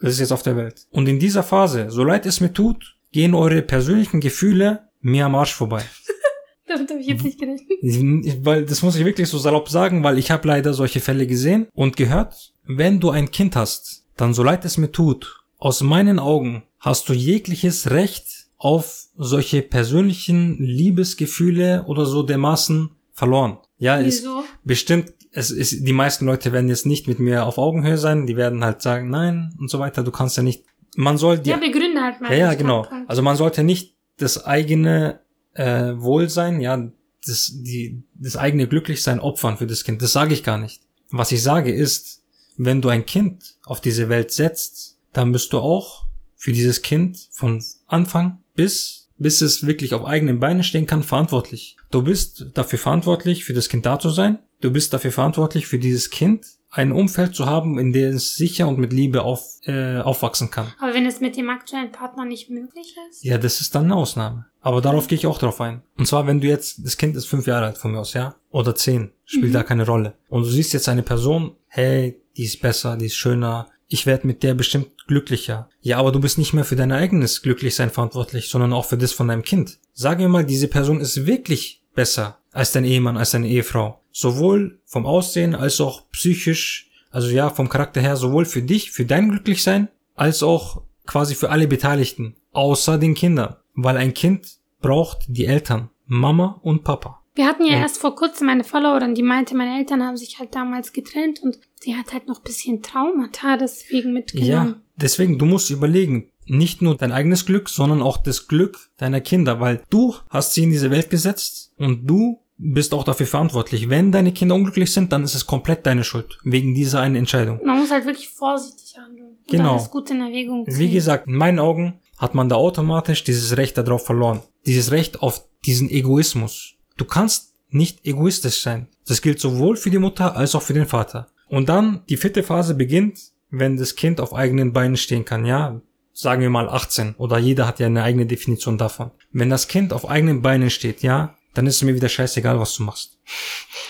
[0.00, 0.86] das ist jetzt auf der Welt.
[0.90, 5.34] Und in dieser Phase, so leid es mir tut, gehen eure persönlichen Gefühle mir am
[5.34, 5.82] Arsch vorbei.
[6.68, 8.44] Damit habe ich jetzt nicht gerechnet.
[8.44, 11.68] Weil das muss ich wirklich so salopp sagen, weil ich habe leider solche Fälle gesehen
[11.74, 12.52] und gehört.
[12.64, 17.08] Wenn du ein Kind hast, dann so leid es mir tut, aus meinen Augen hast
[17.08, 18.26] du jegliches Recht
[18.58, 23.58] auf solche persönlichen Liebesgefühle oder so dermaßen verloren.
[23.78, 24.42] Ja, es, Wieso?
[24.64, 28.36] bestimmt, es ist, die meisten Leute werden jetzt nicht mit mir auf Augenhöhe sein, die
[28.36, 30.64] werden halt sagen, nein und so weiter, du kannst ja nicht,
[30.96, 32.32] man soll die, Ja, begründe halt mal.
[32.32, 32.86] ja, ja, genau.
[33.06, 35.20] Also man sollte nicht das eigene
[35.54, 36.90] äh, Wohlsein, ja,
[37.26, 40.00] das, die, das eigene Glücklichsein opfern für das Kind.
[40.02, 40.82] Das sage ich gar nicht.
[41.10, 42.22] Was ich sage ist,
[42.56, 46.06] wenn du ein Kind auf diese Welt setzt, dann bist du auch
[46.36, 51.76] für dieses Kind von Anfang bis, bis es wirklich auf eigenen Beinen stehen kann, verantwortlich.
[51.90, 54.38] Du bist dafür verantwortlich, für das Kind da zu sein.
[54.60, 56.46] Du bist dafür verantwortlich, für dieses Kind
[56.76, 60.66] ein Umfeld zu haben, in dem es sicher und mit Liebe auf, äh, aufwachsen kann.
[60.78, 63.24] Aber wenn es mit dem aktuellen Partner nicht möglich ist?
[63.24, 64.46] Ja, das ist dann eine Ausnahme.
[64.60, 65.82] Aber darauf gehe ich auch drauf ein.
[65.96, 68.34] Und zwar, wenn du jetzt, das Kind ist fünf Jahre alt von mir aus, ja?
[68.50, 69.10] Oder zehn.
[69.24, 69.52] Spielt Mhm.
[69.52, 70.14] da keine Rolle.
[70.28, 73.68] Und du siehst jetzt eine Person, hey, die ist besser, die ist schöner.
[73.88, 75.70] Ich werde mit der bestimmt glücklicher.
[75.80, 79.12] Ja, aber du bist nicht mehr für dein eigenes Glücklichsein verantwortlich, sondern auch für das
[79.12, 79.78] von deinem Kind.
[79.94, 84.00] Sag mir mal, diese Person ist wirklich besser als dein Ehemann, als deine Ehefrau.
[84.12, 89.04] Sowohl vom Aussehen als auch psychisch, also ja, vom Charakter her, sowohl für dich, für
[89.04, 93.56] dein Glücklichsein, als auch quasi für alle Beteiligten, außer den Kindern.
[93.74, 97.22] Weil ein Kind braucht die Eltern, Mama und Papa.
[97.34, 97.78] Wir hatten ja Ja.
[97.80, 101.58] erst vor kurzem eine Followerin, die meinte, meine Eltern haben sich halt damals getrennt und
[101.80, 104.48] sie hat halt noch ein bisschen Traumata deswegen mitgenommen.
[104.76, 109.20] Ja, deswegen, du musst überlegen, nicht nur dein eigenes Glück, sondern auch das Glück deiner
[109.20, 113.90] Kinder, weil du hast sie in diese Welt gesetzt und du bist auch dafür verantwortlich.
[113.90, 117.60] Wenn deine Kinder unglücklich sind, dann ist es komplett deine Schuld, wegen dieser einen Entscheidung.
[117.64, 119.36] Man muss halt wirklich vorsichtig handeln.
[119.48, 119.74] Genau.
[119.74, 120.78] alles gut in Erwägung ziehen.
[120.78, 124.40] Wie gesagt, in meinen Augen hat man da automatisch dieses Recht darauf verloren.
[124.64, 126.74] Dieses Recht auf diesen Egoismus.
[126.96, 128.88] Du kannst nicht egoistisch sein.
[129.06, 131.28] Das gilt sowohl für die Mutter als auch für den Vater.
[131.48, 133.18] Und dann die vierte Phase beginnt,
[133.50, 135.80] wenn das Kind auf eigenen Beinen stehen kann, ja.
[136.18, 139.10] Sagen wir mal 18 oder jeder hat ja eine eigene Definition davon.
[139.32, 142.74] Wenn das Kind auf eigenen Beinen steht, ja, dann ist es mir wieder scheißegal, was
[142.74, 143.18] du machst.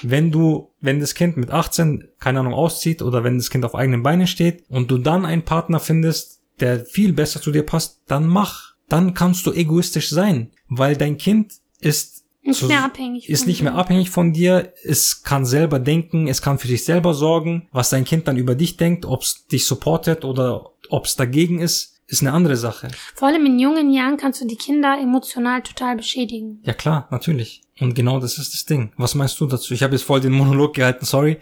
[0.02, 3.76] Wenn du, wenn das Kind mit 18, keine Ahnung, auszieht oder wenn das Kind auf
[3.76, 8.02] eigenen Beinen steht und du dann einen Partner findest, der viel besser zu dir passt,
[8.08, 8.74] dann mach.
[8.88, 13.28] Dann kannst du egoistisch sein, weil dein Kind ist Nicht so- mehr abhängig.
[13.28, 13.78] ist von nicht mehr dir.
[13.78, 17.68] abhängig von dir, es kann selber denken, es kann für sich selber sorgen.
[17.70, 21.60] Was dein Kind dann über dich denkt, ob es dich supportet oder ob es dagegen
[21.60, 22.88] ist, ist eine andere Sache.
[23.14, 26.60] Vor allem in jungen Jahren kannst du die Kinder emotional total beschädigen.
[26.62, 27.62] Ja klar, natürlich.
[27.80, 28.92] Und genau das ist das Ding.
[28.96, 29.74] Was meinst du dazu?
[29.74, 31.38] Ich habe jetzt voll den Monolog gehalten, sorry.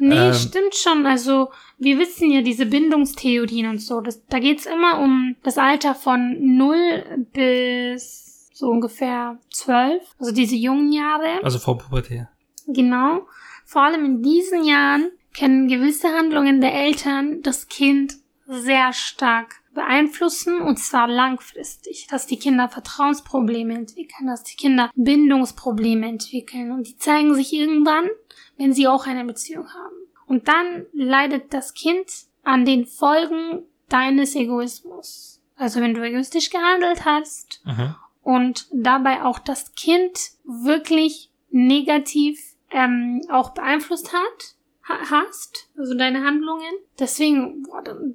[0.00, 0.34] Nee, Ähm.
[0.34, 1.06] stimmt schon.
[1.06, 4.00] Also, wir wissen ja diese Bindungstheorien und so.
[4.00, 10.02] Das, da geht's immer um das Alter von 0 bis so ungefähr 12.
[10.18, 11.42] Also diese jungen Jahre.
[11.42, 12.26] Also vor Pubertät.
[12.66, 13.26] Genau.
[13.64, 18.14] Vor allem in diesen Jahren können gewisse Handlungen der Eltern das Kind
[18.46, 26.06] sehr stark beeinflussen und zwar langfristig, dass die Kinder Vertrauensprobleme entwickeln, dass die Kinder Bindungsprobleme
[26.06, 28.08] entwickeln und die zeigen sich irgendwann,
[28.58, 29.96] wenn sie auch eine Beziehung haben.
[30.26, 32.06] Und dann leidet das Kind
[32.42, 35.40] an den Folgen deines Egoismus.
[35.56, 37.94] Also wenn du egoistisch gehandelt hast Mhm.
[38.22, 42.38] und dabei auch das Kind wirklich negativ
[42.70, 44.57] ähm, auch beeinflusst hat, ha
[44.88, 46.72] hast, also deine Handlungen.
[46.98, 47.64] Deswegen,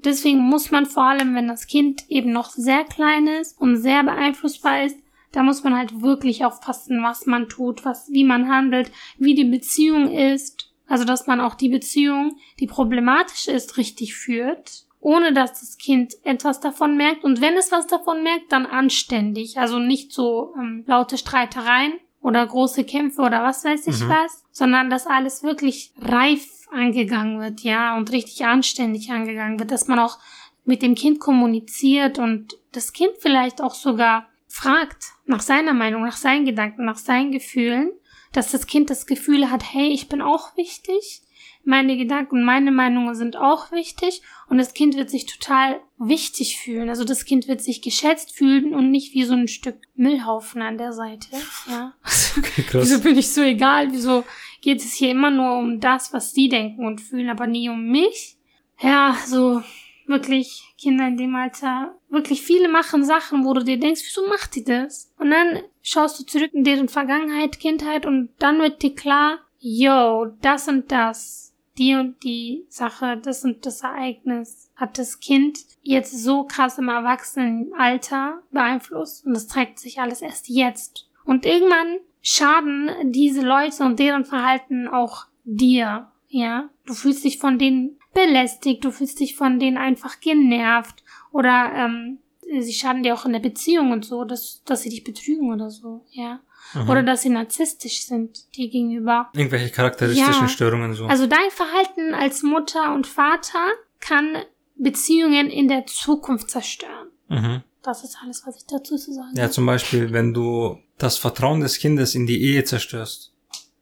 [0.03, 4.03] deswegen muss man vor allem, wenn das Kind eben noch sehr klein ist und sehr
[4.03, 4.97] beeinflussbar ist,
[5.32, 9.45] da muss man halt wirklich aufpassen, was man tut, was, wie man handelt, wie die
[9.45, 10.69] Beziehung ist.
[10.88, 16.13] Also, dass man auch die Beziehung, die problematisch ist, richtig führt, ohne dass das Kind
[16.24, 17.24] etwas davon merkt.
[17.24, 19.57] Und wenn es was davon merkt, dann anständig.
[19.57, 24.09] Also nicht so ähm, laute Streitereien oder große Kämpfe oder was weiß ich Mhm.
[24.09, 29.88] was, sondern dass alles wirklich reif angegangen wird, ja, und richtig anständig angegangen wird, dass
[29.88, 30.20] man auch
[30.64, 36.16] mit dem Kind kommuniziert und das Kind vielleicht auch sogar fragt nach seiner Meinung, nach
[36.16, 37.91] seinen Gedanken, nach seinen Gefühlen,
[38.32, 41.22] dass das Kind das Gefühl hat, hey, ich bin auch wichtig,
[41.63, 46.59] meine Gedanken und meine Meinungen sind auch wichtig und das Kind wird sich total wichtig
[46.59, 46.89] fühlen.
[46.89, 50.77] Also das Kind wird sich geschätzt fühlen und nicht wie so ein Stück Müllhaufen an
[50.77, 51.27] der Seite.
[51.69, 51.93] Ja.
[52.37, 53.01] Okay, Wieso krass.
[53.01, 53.91] bin ich so egal?
[53.91, 54.23] Wieso
[54.61, 57.89] geht es hier immer nur um das, was sie denken und fühlen, aber nie um
[57.89, 58.37] mich?
[58.81, 59.61] Ja, so
[60.05, 64.55] wirklich Kinder in dem Alter, wirklich viele machen Sachen, wo du dir denkst, wieso macht
[64.55, 65.13] die das?
[65.17, 70.26] Und dann schaust du zurück in deren Vergangenheit, Kindheit und dann wird dir klar, yo,
[70.41, 76.11] das und das, die und die Sache, das und das Ereignis hat das Kind jetzt
[76.24, 81.09] so krass im Erwachsenenalter beeinflusst und das zeigt sich alles erst jetzt.
[81.24, 86.70] Und irgendwann schaden diese Leute und deren Verhalten auch dir, ja?
[86.86, 92.20] Du fühlst dich von denen belästigt, du fühlst dich von denen einfach genervt oder ähm,
[92.59, 95.69] sie schaden dir auch in der Beziehung und so, dass, dass sie dich betrügen oder
[95.69, 96.39] so, ja?
[96.73, 96.89] Mhm.
[96.89, 99.29] Oder dass sie narzisstisch sind dir gegenüber.
[99.33, 100.47] Irgendwelche charakteristischen Ja.
[100.47, 101.05] Störungen so.
[101.05, 103.67] Also dein Verhalten als Mutter und Vater
[103.99, 104.37] kann
[104.75, 107.09] Beziehungen in der Zukunft zerstören.
[107.29, 107.63] mhm.
[107.83, 109.51] Das ist alles, was ich dazu zu sagen Ja, habe.
[109.51, 113.33] zum Beispiel, wenn du das Vertrauen des Kindes in die Ehe zerstörst.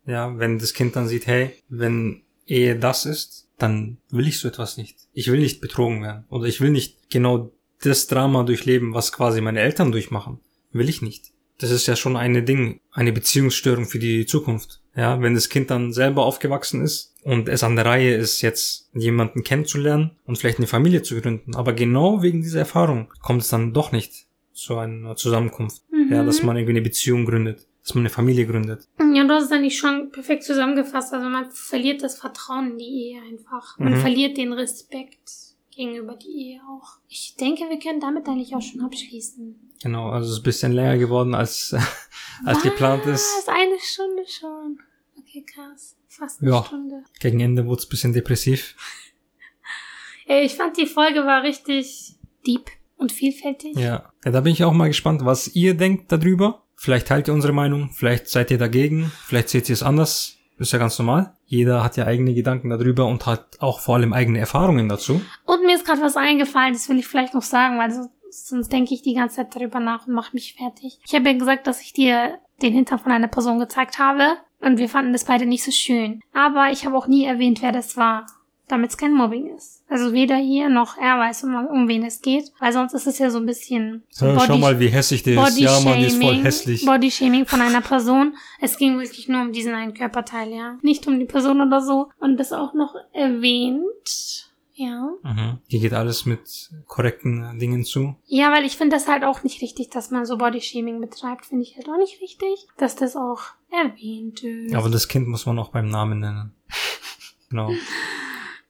[0.08, 4.48] Ja, wenn das Kind dann sieht, hey, wenn Ehe das ist, dann will ich so
[4.48, 4.98] etwas nicht.
[5.14, 6.26] Ich will nicht betrogen werden.
[6.30, 7.52] Oder ich will nicht genau
[7.84, 10.40] das Drama durchleben, was quasi meine Eltern durchmachen.
[10.72, 11.32] Will ich nicht.
[11.60, 14.80] Das ist ja schon eine Ding, eine Beziehungsstörung für die Zukunft.
[14.96, 18.90] Ja, wenn das Kind dann selber aufgewachsen ist und es an der Reihe ist, jetzt
[18.94, 21.56] jemanden kennenzulernen und vielleicht eine Familie zu gründen.
[21.56, 25.82] Aber genau wegen dieser Erfahrung kommt es dann doch nicht zu einer Zusammenkunft.
[25.92, 26.12] Mhm.
[26.12, 28.88] Ja, dass man irgendwie eine Beziehung gründet, dass man eine Familie gründet.
[29.00, 31.14] Ja, du hast es eigentlich schon perfekt zusammengefasst.
[31.14, 33.78] Also man verliert das Vertrauen in die Ehe einfach.
[33.80, 33.98] Man Mhm.
[33.98, 37.00] verliert den Respekt gegenüber die Ehe auch.
[37.08, 39.72] Ich denke, wir können damit eigentlich auch schon abschließen.
[39.82, 41.76] Genau, also es ist ein bisschen länger geworden als,
[42.46, 43.26] als geplant ist.
[43.38, 43.48] Was?
[43.48, 44.80] Eine Stunde schon.
[45.18, 45.96] Okay, krass.
[46.08, 46.64] Fast eine Ja.
[46.64, 47.04] Stunde.
[47.20, 48.76] Gegen Ende wurde es ein bisschen depressiv.
[50.28, 52.16] Ey, ich fand die Folge war richtig
[52.46, 53.76] deep und vielfältig.
[53.76, 54.12] Ja.
[54.24, 56.64] ja, da bin ich auch mal gespannt, was ihr denkt darüber.
[56.76, 60.38] Vielleicht teilt ihr unsere Meinung, vielleicht seid ihr dagegen, vielleicht seht ihr es anders.
[60.62, 61.34] Ist ja ganz normal.
[61.48, 65.20] Jeder hat ja eigene Gedanken darüber und hat auch vor allem eigene Erfahrungen dazu.
[65.48, 68.72] Und mir ist gerade was eingefallen, das will ich vielleicht noch sagen, weil so, sonst
[68.72, 71.00] denke ich die ganze Zeit darüber nach und mache mich fertig.
[71.04, 74.78] Ich habe ja gesagt, dass ich dir den Hintern von einer Person gezeigt habe und
[74.78, 76.22] wir fanden das beide nicht so schön.
[76.32, 78.28] Aber ich habe auch nie erwähnt, wer das war,
[78.68, 79.84] damit es kein Mobbing ist.
[79.90, 83.20] Also weder hier noch er weiß, um, um wen es geht, weil sonst ist es
[83.20, 85.58] ja so ein bisschen so Ja, schau Body- mal, wie hässlich der ist.
[85.60, 86.86] Ja, die ist voll hässlich.
[86.86, 88.36] Bodyshaming von einer Person.
[88.62, 90.78] Es ging wirklich nur um diesen einen Körperteil, ja.
[90.82, 92.10] Nicht um die Person oder so.
[92.20, 94.48] Und das auch noch erwähnt.
[94.74, 95.12] Ja.
[95.24, 95.60] Mhm.
[95.68, 98.16] Hier geht alles mit korrekten Dingen zu.
[98.26, 101.46] Ja, weil ich finde das halt auch nicht richtig, dass man so Bodyshaming betreibt.
[101.46, 104.74] Finde ich halt auch nicht richtig, dass das auch erwähnt ist.
[104.74, 106.54] Aber das Kind muss man auch beim Namen nennen.
[107.50, 107.70] genau.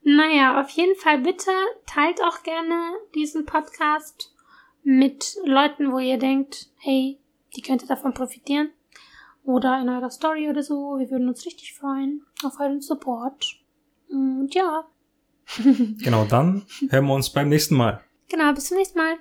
[0.03, 1.51] Naja, auf jeden Fall bitte
[1.85, 4.33] teilt auch gerne diesen Podcast
[4.83, 7.19] mit Leuten, wo ihr denkt, hey,
[7.55, 8.71] die könnte davon profitieren.
[9.43, 10.97] Oder in eurer Story oder so.
[10.99, 13.59] Wir würden uns richtig freuen auf euren Support.
[14.09, 14.85] Und ja,
[16.03, 18.01] Genau, dann hören wir uns beim nächsten Mal.
[18.29, 19.17] genau, bis zum nächsten Mal.